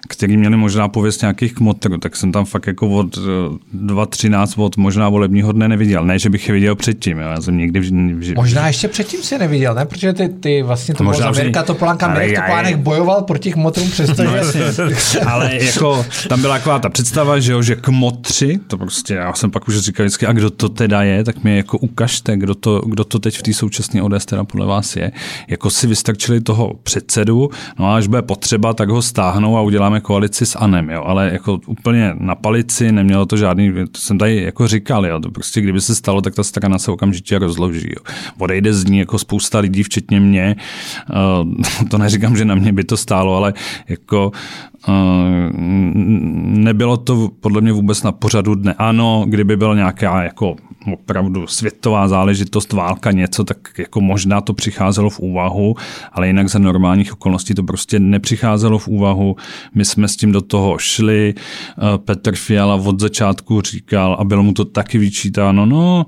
který 0.09 0.37
měli 0.37 0.57
možná 0.57 0.89
pověst 0.89 1.21
nějakých 1.21 1.55
kmotrů, 1.55 1.99
tak 1.99 2.17
jsem 2.17 2.33
tam 2.33 2.45
fakt 2.45 2.67
jako 2.67 2.89
od 2.89 3.17
2.13 3.17 4.63
od 4.63 4.77
možná 4.77 5.09
volebního 5.09 5.53
dne 5.53 5.69
neviděl. 5.69 6.05
Ne, 6.05 6.19
že 6.19 6.31
bych 6.31 6.49
je 6.49 6.55
viděl 6.55 6.75
předtím, 6.75 7.19
jo. 7.19 7.29
já 7.29 7.41
jsem 7.41 7.59
někdy 7.59 7.81
v, 7.81 7.91
v, 7.91 8.35
možná 8.35 8.64
možná 8.65 8.69
ještě 8.69 8.89
předtím 8.89 9.23
si 9.23 9.39
neviděl, 9.39 9.75
ne? 9.75 9.87
Protože 9.87 10.13
ty, 10.13 10.29
ty 10.29 10.63
vlastně 10.63 10.95
to 10.95 11.05
Možná 11.05 11.33
bylo 11.33 11.45
Mirka 11.45 11.63
Topolánka, 11.63 12.09
Mirek 12.09 12.31
já- 12.31 12.41
Topolánek 12.41 12.77
bojoval 12.77 13.23
proti 13.23 13.53
kmotrům, 13.53 13.91
přestože... 13.91 14.29
No, 14.31 14.37
jasně. 14.37 15.21
Ale 15.21 15.65
jako 15.65 16.07
tam 16.29 16.41
byla 16.41 16.59
taková 16.59 16.79
ta 16.79 16.89
představa, 16.89 17.41
že 17.41 17.53
jo, 17.53 17.63
že 17.63 17.77
kmotři, 17.77 18.61
to 18.67 18.79
prostě, 18.79 19.15
já 19.15 19.33
jsem 19.33 19.51
pak 19.51 19.69
už 19.69 19.79
říkal 19.79 20.05
vždycky, 20.07 20.27
a 20.27 20.33
kdo 20.33 20.51
to 20.51 20.69
teda 20.69 21.03
je, 21.03 21.25
tak 21.25 21.45
mi 21.45 21.57
jako 21.57 21.79
ukažte, 21.79 22.37
kdo 22.37 22.55
to, 22.55 22.83
kdo 22.87 23.05
to 23.05 23.19
teď 23.19 23.39
v 23.39 23.43
té 23.43 23.53
současné 23.53 24.03
ODS 24.03 24.27
teda 24.27 24.45
podle 24.45 24.67
vás 24.67 24.97
je. 24.97 25.13
Jako 25.49 25.71
si 25.71 25.87
vystrčili 25.87 26.41
toho 26.41 26.73
předsedu, 26.83 27.51
no 27.79 27.87
a 27.91 27.97
až 27.97 28.07
bude 28.07 28.23
potřeba, 28.23 28.73
tak 28.73 28.89
ho 28.89 29.03
stáhnou 29.03 29.57
a 29.57 29.61
uděláme 29.61 30.01
koalici 30.01 30.47
s 30.47 30.59
Anem, 30.59 30.91
jo. 30.91 31.03
Ale 31.07 31.31
jako 31.33 31.61
úplně 31.67 32.15
na 32.19 32.35
palici 32.35 32.93
nemělo 32.93 33.27
to 33.27 33.37
žádný, 33.37 33.73
to 33.93 34.01
jsem 34.01 34.19
tady 34.19 34.43
jako 34.43 34.69
říkal, 34.69 35.07
jo. 35.07 35.21
To 35.21 35.31
prostě 35.31 35.61
kdyby 35.61 35.81
se 35.81 35.95
stalo, 35.95 36.21
tak 36.21 36.35
ta 36.35 36.43
strana 36.43 36.79
se 36.79 36.91
okamžitě 36.91 37.39
rozloží, 37.39 37.89
jo. 37.89 38.15
Odejde 38.55 38.75
z 38.75 38.85
ní 38.85 38.99
jako 38.99 39.19
spousta 39.19 39.59
lidí, 39.59 39.83
včetně 39.83 40.21
mě. 40.21 40.57
Uh, 41.45 41.89
to 41.91 41.99
neříkám, 41.99 42.37
že 42.37 42.45
na 42.45 42.55
mě 42.55 42.73
by 42.73 42.85
to 42.85 42.97
stálo, 42.97 43.37
ale 43.37 43.55
jako 43.89 44.33
uh, 44.89 44.95
nebylo 46.63 46.97
to 46.97 47.31
podle 47.41 47.61
mě 47.61 47.73
vůbec 47.73 48.03
na 48.03 48.13
pořadu 48.13 48.55
dne. 48.55 48.75
Ano, 48.79 49.25
kdyby 49.29 49.57
byla 49.57 49.75
nějaká 49.75 50.23
jako 50.23 50.57
opravdu 50.93 51.47
světová 51.47 52.09
záležitost, 52.09 52.73
válka, 52.73 53.11
něco, 53.11 53.45
tak 53.45 53.59
jako 53.79 54.01
možná 54.01 54.41
to 54.41 54.53
přicházelo 54.53 55.11
v 55.11 55.21
úvahu, 55.21 55.75
ale 56.13 56.27
jinak 56.27 56.49
za 56.49 56.59
normálních 56.59 57.13
okolností 57.13 57.55
to 57.55 57.63
prostě 57.63 57.99
nepřicházelo 57.99 58.79
v 58.79 58.89
úvahu. 58.89 59.37
My 59.75 59.85
jsme 59.85 60.09
s 60.09 60.17
tím 60.17 60.33
do 60.33 60.41
toho 60.41 60.79
šli, 60.79 61.35
Uh, 61.83 61.99
Petr 61.99 62.37
Fiala 62.37 62.75
od 62.75 63.01
začátku 63.01 63.61
říkal, 63.61 64.17
a 64.21 64.25
bylo 64.25 64.43
mu 64.43 64.53
to 64.53 64.65
taky 64.65 64.99
vyčítáno, 64.99 65.67
no, 65.67 66.07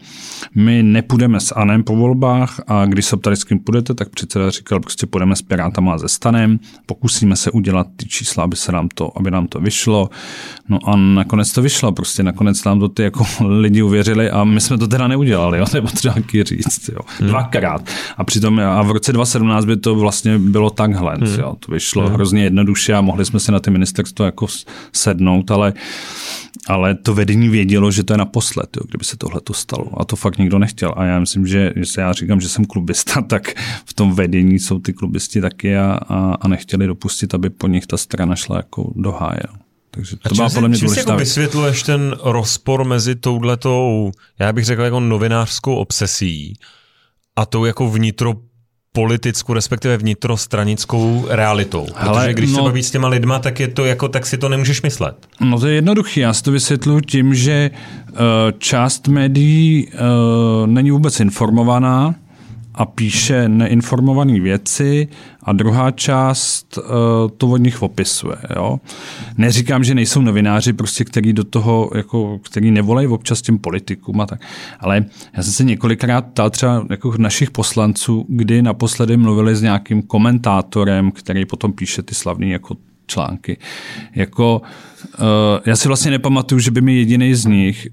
my 0.54 0.82
nepůjdeme 0.82 1.40
s 1.40 1.54
Anem 1.54 1.82
po 1.82 1.96
volbách 1.96 2.35
a 2.66 2.84
když 2.86 3.04
se 3.04 3.16
ptali, 3.16 3.36
s 3.36 3.44
kým 3.44 3.58
půjdete, 3.58 3.94
tak 3.94 4.08
předseda 4.08 4.50
říkal, 4.50 4.80
prostě 4.80 5.06
půjdeme 5.06 5.36
s 5.36 5.42
Pirátama 5.42 5.94
a 5.94 5.98
ze 5.98 6.08
Stanem, 6.08 6.58
pokusíme 6.86 7.36
se 7.36 7.50
udělat 7.50 7.86
ty 7.96 8.06
čísla, 8.06 8.44
aby 8.44 8.56
se 8.56 8.72
nám 8.72 8.88
to, 8.94 9.18
aby 9.18 9.30
nám 9.30 9.46
to 9.46 9.60
vyšlo. 9.60 10.10
No 10.68 10.78
a 10.84 10.96
nakonec 10.96 11.52
to 11.52 11.62
vyšlo, 11.62 11.92
prostě 11.92 12.22
nakonec 12.22 12.64
nám 12.64 12.80
to 12.80 12.88
ty 12.88 13.02
jako 13.02 13.26
lidi 13.48 13.82
uvěřili 13.82 14.30
a 14.30 14.44
my 14.44 14.60
jsme 14.60 14.78
to 14.78 14.86
teda 14.86 15.08
neudělali, 15.08 15.58
jo, 15.58 15.64
nebo 15.74 15.88
třeba 15.88 16.14
taky 16.14 16.44
říct, 16.44 16.88
jo, 16.88 17.00
hmm. 17.18 17.28
dvakrát. 17.28 17.90
A 18.16 18.24
přitom 18.24 18.60
a 18.60 18.82
v 18.82 18.90
roce 18.90 19.12
2017 19.12 19.64
by 19.64 19.76
to 19.76 19.94
vlastně 19.94 20.38
bylo 20.38 20.70
takhle, 20.70 21.14
hmm. 21.14 21.34
jo, 21.38 21.56
to 21.60 21.72
vyšlo 21.72 22.02
hmm. 22.02 22.14
hrozně 22.14 22.42
jednoduše 22.42 22.94
a 22.94 23.00
mohli 23.00 23.24
jsme 23.24 23.40
si 23.40 23.52
na 23.52 23.60
ty 23.60 23.70
ministerstvo 23.70 24.24
jako 24.24 24.46
sednout, 24.92 25.50
ale 25.50 25.72
ale 26.66 26.94
to 26.94 27.14
vedení 27.14 27.48
vědělo, 27.48 27.90
že 27.90 28.02
to 28.02 28.12
je 28.12 28.16
naposled, 28.16 28.76
jo, 28.76 28.82
kdyby 28.88 29.04
se 29.04 29.16
tohle 29.16 29.40
to 29.40 29.54
stalo. 29.54 30.00
A 30.00 30.04
to 30.04 30.16
fakt 30.16 30.38
nikdo 30.38 30.58
nechtěl. 30.58 30.94
A 30.96 31.04
já 31.04 31.18
myslím, 31.18 31.46
že 31.46 31.72
jestli 31.76 32.02
já 32.02 32.12
říkám, 32.12 32.40
že 32.40 32.48
jsem 32.48 32.64
klubista, 32.64 33.22
tak 33.28 33.54
v 33.84 33.94
tom 33.94 34.14
vedení 34.14 34.58
jsou 34.58 34.78
ty 34.78 34.92
klubisti 34.92 35.40
taky 35.40 35.76
a, 35.76 35.98
a, 36.08 36.34
a 36.40 36.48
nechtěli 36.48 36.86
dopustit, 36.86 37.34
aby 37.34 37.50
po 37.50 37.66
nich 37.68 37.86
ta 37.86 37.96
strana 37.96 38.36
šla 38.36 38.56
jako 38.56 38.92
do 38.96 39.12
háje. 39.12 39.42
Takže 39.90 40.16
to 40.16 40.34
byla 40.34 40.50
podle 40.50 40.68
mě 40.68 40.78
důležitá 40.78 41.10
jako 41.10 41.18
vysvětluješ 41.18 41.82
ten 41.82 42.16
rozpor 42.22 42.84
mezi 42.84 43.14
touhletou, 43.14 44.12
já 44.38 44.52
bych 44.52 44.64
řekl 44.64 44.82
jako 44.82 45.00
novinářskou 45.00 45.74
obsesí 45.74 46.58
a 47.36 47.46
tou 47.46 47.64
jako 47.64 47.90
vnitro 47.90 48.34
politickou, 48.96 49.52
respektive 49.52 49.96
vnitrostranickou 49.96 51.26
realitou. 51.28 51.84
Protože 51.84 52.04
Hele, 52.04 52.34
když 52.34 52.50
se 52.50 52.56
no- 52.56 52.64
bavíš 52.64 52.86
s 52.86 52.90
těma 52.90 53.08
lidma, 53.08 53.38
tak 53.38 53.60
je 53.60 53.68
to 53.68 53.84
jako, 53.84 54.08
tak 54.08 54.26
si 54.26 54.38
to 54.38 54.48
nemůžeš 54.48 54.82
myslet. 54.82 55.16
No 55.40 55.60
to 55.60 55.66
je 55.66 55.74
jednoduchý, 55.74 56.20
já 56.20 56.32
si 56.32 56.42
to 56.42 56.52
vysvětluji 56.52 57.00
tím, 57.00 57.34
že 57.34 57.70
uh, 57.70 58.16
část 58.58 59.08
médií 59.08 59.86
uh, 59.86 60.66
není 60.66 60.90
vůbec 60.90 61.20
informovaná 61.20 62.14
a 62.76 62.84
píše 62.84 63.48
neinformované 63.48 64.40
věci 64.40 65.08
a 65.42 65.52
druhá 65.52 65.90
část 65.90 66.78
uh, 66.78 66.84
to 67.36 67.48
od 67.48 67.56
nich 67.56 67.82
opisuje. 67.82 68.36
Jo? 68.56 68.80
Neříkám, 69.38 69.84
že 69.84 69.94
nejsou 69.94 70.20
novináři, 70.20 70.72
prostě, 70.72 71.04
který 71.04 71.32
do 71.32 71.44
toho, 71.44 71.90
jako, 71.94 72.38
který 72.38 72.70
nevolají 72.70 73.06
občas 73.06 73.42
těm 73.42 73.58
politikům 73.58 74.20
a 74.20 74.26
tak. 74.26 74.40
Ale 74.80 75.04
já 75.36 75.42
jsem 75.42 75.52
se 75.52 75.64
několikrát 75.64 76.26
ptal 76.26 76.50
třeba 76.50 76.86
jako 76.90 77.14
našich 77.18 77.50
poslanců, 77.50 78.26
kdy 78.28 78.62
naposledy 78.62 79.16
mluvili 79.16 79.56
s 79.56 79.62
nějakým 79.62 80.02
komentátorem, 80.02 81.10
který 81.10 81.44
potom 81.44 81.72
píše 81.72 82.02
ty 82.02 82.14
slavné 82.14 82.46
jako 82.46 82.76
články. 83.06 83.58
Jako, 84.14 84.62
já 85.66 85.76
si 85.76 85.88
vlastně 85.88 86.10
nepamatuju, 86.10 86.58
že 86.58 86.70
by 86.70 86.80
mi 86.80 86.94
jediný 86.94 87.34
z 87.34 87.44
nich 87.44 87.88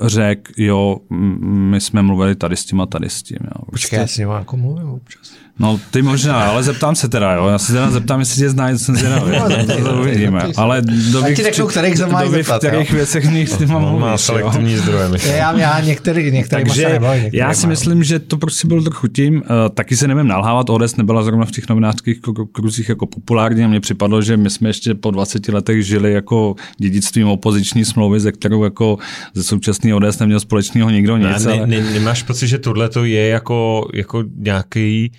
uh, 0.00 0.08
řekl, 0.08 0.52
jo, 0.56 0.96
my 1.40 1.80
jsme 1.80 2.02
mluvili 2.02 2.34
tady 2.34 2.56
s 2.56 2.64
tím 2.64 2.80
a 2.80 2.86
tady 2.86 3.10
s 3.10 3.22
tím. 3.22 3.38
Jo. 3.44 3.62
Počkej, 3.70 3.98
já 3.98 4.06
s 4.06 4.16
ním 4.18 4.28
jako 4.28 4.56
mluvím 4.56 4.88
občas. 4.88 5.32
No, 5.58 5.80
ty 5.90 6.02
možná, 6.02 6.42
ale 6.44 6.62
zeptám 6.62 6.94
se 6.94 7.08
teda, 7.08 7.32
jo. 7.32 7.46
Já 7.46 7.58
se 7.58 7.72
teda 7.72 7.90
zeptám, 7.90 8.20
jestli 8.20 8.36
tě 8.36 8.50
znají, 8.50 8.78
co 8.78 8.84
jsem 8.84 8.96
zvědavý. 8.96 9.32
to, 9.66 9.84
to 9.84 9.96
uvidíme. 10.00 10.42
Ale 10.56 10.82
do 11.12 11.22
ti 11.22 11.42
řeknu, 11.42 11.66
kterých 11.66 11.96
se 11.96 12.06
mají 12.06 12.30
do 12.30 12.36
zeptat, 12.36 12.62
v 12.62 12.66
kterých 12.66 12.90
jo. 12.90 12.96
věcech 12.96 13.26
z 13.26 13.28
nich 13.30 13.48
s 13.48 13.58
nima 13.58 13.78
On 13.78 14.00
má 14.00 14.18
selektivní 14.18 14.76
zdroje, 14.76 15.08
myslím. 15.08 15.34
Já, 15.34 15.58
já 15.58 15.80
některý, 15.80 16.30
některý 16.32 16.64
Takže 16.64 16.88
nebavím, 16.88 17.22
některý 17.22 17.38
já 17.38 17.54
si 17.54 17.62
mám. 17.66 17.70
myslím, 17.70 18.04
že 18.04 18.18
to 18.18 18.36
prostě 18.36 18.68
bylo 18.68 18.82
trochu 18.82 19.08
tím. 19.08 19.34
Uh, 19.36 19.42
taky 19.74 19.96
se 19.96 20.08
nevím 20.08 20.26
nalhávat, 20.26 20.70
ODS 20.70 20.96
nebyla 20.96 21.22
zrovna 21.22 21.44
v 21.44 21.50
těch 21.50 21.68
novinářských 21.68 22.20
kru- 22.20 22.48
kruzích 22.52 22.88
jako 22.88 23.06
populární 23.06 23.64
a 23.64 23.68
mně 23.68 23.80
připadlo, 23.80 24.22
že 24.22 24.36
my 24.36 24.50
jsme 24.50 24.68
ještě 24.68 24.94
po 24.94 25.10
20 25.10 25.48
letech 25.48 25.86
žili 25.86 26.12
jako 26.12 26.39
dědictvím 26.78 27.28
opoziční 27.28 27.84
smlouvy, 27.84 28.20
ze 28.20 28.32
kterou 28.32 28.64
jako 28.64 28.98
ze 29.34 29.42
současný 29.42 29.94
ODS 29.94 30.18
neměl 30.18 30.40
společného 30.40 30.90
nikdo 30.90 31.16
nic. 31.16 31.44
Ne, 31.44 31.52
ale... 31.52 31.66
ne, 31.66 31.82
ne, 31.82 31.90
nemáš 31.90 32.22
pocit, 32.22 32.48
že 32.48 32.58
tohle 32.58 32.88
to 32.88 33.04
je 33.04 33.28
jako, 33.28 33.88
jako 33.94 34.24
nějaký 34.36 35.12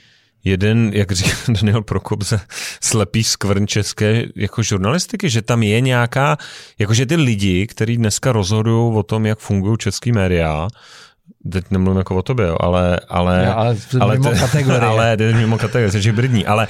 jeden, 0.43 0.91
jak 0.93 1.11
říká 1.11 1.37
Daniel 1.47 1.81
Prokop, 1.81 2.23
ze 2.23 2.39
slepý 2.81 3.23
skvrn 3.23 3.67
české 3.67 4.25
jako 4.35 4.63
žurnalistiky, 4.63 5.29
že 5.29 5.41
tam 5.41 5.63
je 5.63 5.81
nějaká, 5.81 6.37
jakože 6.79 7.05
ty 7.05 7.15
lidi, 7.15 7.67
kteří 7.67 7.97
dneska 7.97 8.31
rozhodují 8.31 8.95
o 8.95 9.03
tom, 9.03 9.25
jak 9.25 9.39
fungují 9.39 9.77
český 9.77 10.11
média, 10.11 10.67
teď 11.51 11.65
nemluvím 11.71 11.97
jako 11.97 12.15
o 12.15 12.21
tobě, 12.21 12.47
ale, 12.59 12.99
ale, 13.09 13.45
Jo, 13.45 13.75
ale 13.99 14.17
mimo 14.17 14.31
kategorie. 14.31 14.81
ale 14.81 15.17
jde 15.17 15.33
mimo 15.33 15.57
kategorie, 15.57 16.01
je 16.03 16.13
brdní, 16.13 16.45
ale 16.45 16.67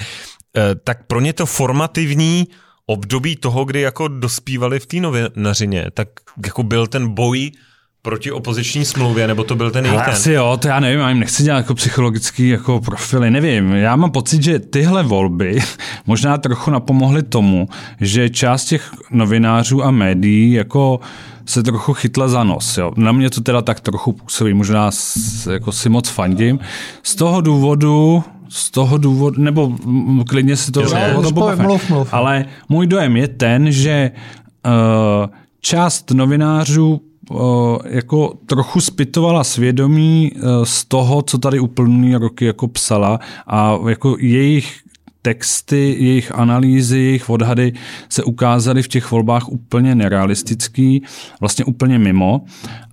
eh, 0.57 0.75
tak 0.83 1.07
pro 1.07 1.19
ně 1.19 1.33
to 1.33 1.45
formativní 1.45 2.47
období 2.91 3.35
toho, 3.35 3.65
kdy 3.65 3.81
jako 3.81 4.07
dospívali 4.07 4.79
v 4.79 4.85
té 4.85 4.97
novinařině, 4.97 5.85
tak 5.93 6.07
jako 6.45 6.63
byl 6.63 6.87
ten 6.87 7.07
boj 7.07 7.51
proti 8.01 8.31
opoziční 8.31 8.85
smlouvě, 8.85 9.27
nebo 9.27 9.43
to 9.43 9.55
byl 9.55 9.71
ten 9.71 9.85
jejich 9.85 10.07
asi 10.07 10.31
jo, 10.31 10.57
to 10.61 10.67
já 10.67 10.79
nevím, 10.79 10.99
já 10.99 11.09
jim 11.09 11.19
nechci 11.19 11.43
dělat 11.43 11.57
jako 11.57 11.75
psychologický 11.75 12.49
jako 12.49 12.81
profily, 12.81 13.31
nevím. 13.31 13.71
Já 13.71 13.95
mám 13.95 14.11
pocit, 14.11 14.43
že 14.43 14.59
tyhle 14.59 15.03
volby 15.03 15.59
možná 16.05 16.37
trochu 16.37 16.71
napomohly 16.71 17.23
tomu, 17.23 17.67
že 17.99 18.29
část 18.29 18.65
těch 18.65 18.91
novinářů 19.11 19.83
a 19.83 19.91
médií 19.91 20.51
jako 20.51 20.99
se 21.45 21.63
trochu 21.63 21.93
chytla 21.93 22.27
za 22.27 22.43
nos. 22.43 22.77
Jo. 22.77 22.91
Na 22.97 23.11
mě 23.11 23.29
to 23.29 23.41
teda 23.41 23.61
tak 23.61 23.79
trochu 23.79 24.13
působí, 24.13 24.53
možná 24.53 24.91
s, 24.91 25.47
jako 25.51 25.71
si 25.71 25.89
moc 25.89 26.09
fandím. 26.09 26.59
Z 27.03 27.15
toho 27.15 27.41
důvodu, 27.41 28.23
z 28.51 28.71
toho 28.71 28.97
důvodu, 28.97 29.41
nebo 29.41 29.75
klidně 30.27 30.55
si 30.55 30.71
to... 30.71 30.81
Jo, 30.81 30.89
to 31.21 31.31
mluv, 31.31 31.59
mluv, 31.59 31.89
mluv. 31.89 32.13
Ale 32.13 32.45
můj 32.69 32.87
dojem 32.87 33.17
je 33.17 33.27
ten, 33.27 33.71
že 33.71 34.11
uh, 34.65 35.29
část 35.61 36.11
novinářů 36.11 37.01
uh, 37.29 37.77
jako 37.85 38.33
trochu 38.45 38.81
spitovala 38.81 39.43
svědomí 39.43 40.31
uh, 40.31 40.63
z 40.63 40.85
toho, 40.85 41.21
co 41.21 41.37
tady 41.37 41.59
uplynulý 41.59 42.15
roky 42.15 42.45
jako 42.45 42.67
psala 42.67 43.19
a 43.47 43.77
jako 43.89 44.15
jejich 44.19 44.81
texty, 45.21 45.95
jejich 45.99 46.31
analýzy, 46.35 46.97
jejich 46.99 47.29
odhady 47.29 47.73
se 48.09 48.23
ukázaly 48.23 48.83
v 48.83 48.87
těch 48.87 49.11
volbách 49.11 49.49
úplně 49.49 49.95
nerealistický, 49.95 51.03
vlastně 51.39 51.65
úplně 51.65 51.99
mimo. 51.99 52.41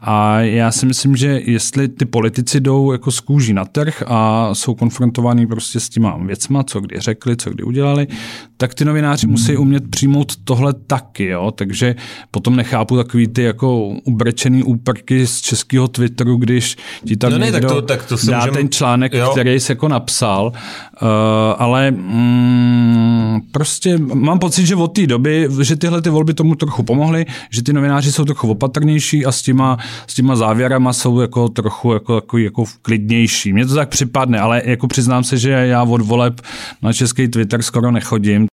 A 0.00 0.40
já 0.40 0.72
si 0.72 0.86
myslím, 0.86 1.16
že 1.16 1.40
jestli 1.44 1.88
ty 1.88 2.04
politici 2.04 2.60
jdou 2.60 2.92
jako 2.92 3.10
z 3.10 3.20
kůží 3.20 3.52
na 3.52 3.64
trh 3.64 4.02
a 4.06 4.50
jsou 4.54 4.74
konfrontovaní 4.74 5.46
prostě 5.46 5.80
s 5.80 5.88
těma 5.88 6.16
věcma, 6.16 6.62
co 6.64 6.80
kdy 6.80 7.00
řekli, 7.00 7.36
co 7.36 7.50
kdy 7.50 7.62
udělali, 7.62 8.06
tak 8.56 8.74
ty 8.74 8.84
novináři 8.84 9.26
musí 9.26 9.56
umět 9.56 9.90
přijmout 9.90 10.32
tohle 10.44 10.72
taky, 10.86 11.24
jo? 11.26 11.50
takže 11.50 11.94
potom 12.30 12.56
nechápu 12.56 12.96
takový 12.96 13.26
ty 13.28 13.42
jako 13.42 13.88
ubrečený 13.88 14.62
úprky 14.62 15.26
z 15.26 15.40
českého 15.40 15.88
Twitteru, 15.88 16.36
když 16.36 16.76
ti 17.06 17.16
tam 17.16 17.32
No 17.32 17.38
ne, 17.38 17.52
tak 17.52 17.62
někdo 17.62 17.74
to- 17.74 17.82
tak 17.82 18.04
to 18.06 18.16
dá 18.30 18.38
můžem- 18.38 18.54
ten 18.54 18.68
článek, 18.70 19.12
jo. 19.14 19.30
který 19.32 19.60
jsi 19.60 19.72
jako 19.72 19.88
napsal, 19.88 20.46
uh, 21.02 21.08
ale 21.58 21.94
mm, 22.18 23.40
prostě 23.52 23.98
mám 23.98 24.38
pocit, 24.38 24.66
že 24.66 24.76
od 24.76 24.88
té 24.88 25.06
doby, 25.06 25.48
že 25.62 25.76
tyhle 25.76 26.02
ty 26.02 26.10
volby 26.10 26.34
tomu 26.34 26.54
trochu 26.54 26.82
pomohly, 26.82 27.26
že 27.50 27.62
ty 27.62 27.72
novináři 27.72 28.12
jsou 28.12 28.24
trochu 28.24 28.50
opatrnější 28.50 29.26
a 29.26 29.32
s 29.32 29.42
těma, 29.42 29.78
s 30.06 30.14
těma 30.14 30.36
závěrama 30.36 30.92
jsou 30.92 31.20
jako 31.20 31.48
trochu 31.48 31.92
jako, 31.92 32.14
jako, 32.14 32.38
jako 32.38 32.64
klidnější. 32.82 33.52
Mně 33.52 33.66
to 33.66 33.74
tak 33.74 33.88
připadne, 33.88 34.40
ale 34.40 34.62
jako 34.64 34.86
přiznám 34.88 35.24
se, 35.24 35.38
že 35.38 35.50
já 35.50 35.82
od 35.82 36.00
voleb 36.00 36.40
na 36.82 36.92
český 36.92 37.28
Twitter 37.28 37.62
skoro 37.62 37.90
nechodím, 37.90 38.46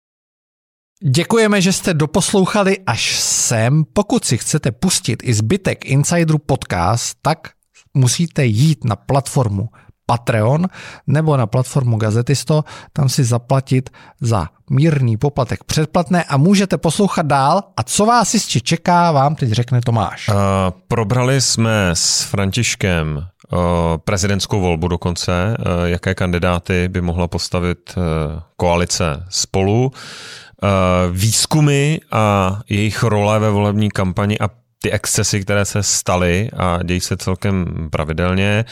Děkujeme, 1.05 1.61
že 1.61 1.73
jste 1.73 1.93
doposlouchali 1.93 2.77
až 2.87 3.19
sem. 3.19 3.83
Pokud 3.93 4.25
si 4.25 4.37
chcete 4.37 4.71
pustit 4.71 5.23
i 5.23 5.33
zbytek 5.33 5.85
Insideru 5.85 6.37
podcast, 6.37 7.17
tak 7.21 7.49
musíte 7.93 8.45
jít 8.45 8.83
na 8.83 8.95
platformu 8.95 9.69
Patreon 10.13 10.67
nebo 11.07 11.37
na 11.37 11.47
platformu 11.47 11.97
Gazetisto, 11.97 12.63
tam 12.93 13.09
si 13.09 13.23
zaplatit 13.23 13.89
za 14.21 14.47
mírný 14.69 15.17
poplatek 15.17 15.63
předplatné 15.63 16.23
a 16.23 16.37
můžete 16.37 16.77
poslouchat 16.77 17.25
dál. 17.25 17.63
A 17.77 17.83
co 17.83 18.05
vás 18.05 18.33
jistě 18.33 18.59
čeká, 18.61 19.11
vám 19.11 19.35
teď 19.35 19.49
řekne 19.49 19.81
Tomáš. 19.81 20.29
Uh, 20.29 20.35
probrali 20.87 21.41
jsme 21.41 21.89
s 21.93 22.21
Františkem 22.21 23.17
uh, 23.17 23.59
prezidentskou 24.05 24.61
volbu 24.61 24.87
dokonce, 24.87 25.57
uh, 25.59 25.65
jaké 25.85 26.15
kandidáty 26.15 26.87
by 26.87 27.01
mohla 27.01 27.27
postavit 27.27 27.93
uh, 27.97 28.03
koalice 28.57 29.25
spolu. 29.29 29.91
Výzkumy 31.11 31.97
a 32.11 32.59
jejich 32.69 33.03
role 33.03 33.39
ve 33.39 33.49
volební 33.49 33.91
kampani 33.91 34.39
a 34.39 34.49
ty 34.83 34.91
excesy, 34.91 35.41
které 35.41 35.65
se 35.65 35.83
staly 35.83 36.49
a 36.57 36.83
dějí 36.83 36.99
se 36.99 37.17
celkem 37.17 37.65
pravidelně. 37.91 38.65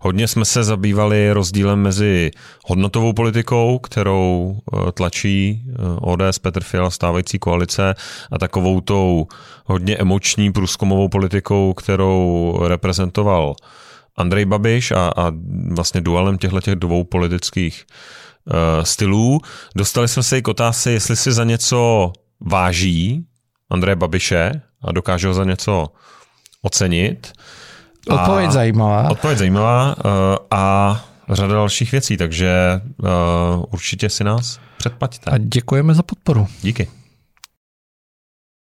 Hodně 0.00 0.28
jsme 0.28 0.44
se 0.44 0.64
zabývali 0.64 1.32
rozdílem 1.32 1.82
mezi 1.82 2.30
hodnotovou 2.64 3.12
politikou, 3.12 3.78
kterou 3.78 4.58
eh, 4.58 4.92
tlačí 4.92 5.62
eh, 5.68 5.74
ODS, 6.00 6.38
Petr 6.38 6.62
Fiala, 6.62 6.90
stávající 6.90 7.38
koalice 7.38 7.94
a 8.30 8.38
takovou 8.38 8.80
tou 8.80 9.26
hodně 9.64 9.96
emoční 9.96 10.52
průzkumovou 10.52 11.08
politikou, 11.08 11.74
kterou 11.74 12.58
reprezentoval 12.66 13.54
Andrej 14.16 14.44
Babiš 14.44 14.90
a, 14.90 15.12
a 15.16 15.32
vlastně 15.70 16.00
dualem 16.00 16.38
těchto 16.38 16.60
těch 16.60 16.74
dvou 16.74 17.04
politických 17.04 17.84
uh, 18.46 18.54
stylů. 18.82 19.40
Dostali 19.76 20.08
jsme 20.08 20.22
se 20.22 20.38
i 20.38 20.42
k 20.42 20.48
otázce, 20.48 20.92
jestli 20.92 21.16
si 21.16 21.32
za 21.32 21.44
něco 21.44 22.12
váží 22.40 23.24
Andreje 23.70 23.96
Babiše 23.96 24.62
a 24.82 24.92
dokáže 24.92 25.28
ho 25.28 25.34
za 25.34 25.44
něco 25.44 25.88
ocenit. 26.62 27.32
Odpověď 28.10 28.50
zajímavá. 28.50 29.10
Odpověď 29.10 29.38
zajímavá 29.38 29.96
uh, 29.96 30.12
a 30.50 31.04
řada 31.30 31.54
dalších 31.54 31.92
věcí, 31.92 32.16
takže 32.16 32.80
uh, 33.02 33.08
určitě 33.70 34.08
si 34.08 34.24
nás 34.24 34.60
předplaťte. 34.78 35.30
A 35.30 35.38
děkujeme 35.38 35.94
za 35.94 36.02
podporu. 36.02 36.46
Díky. 36.62 36.88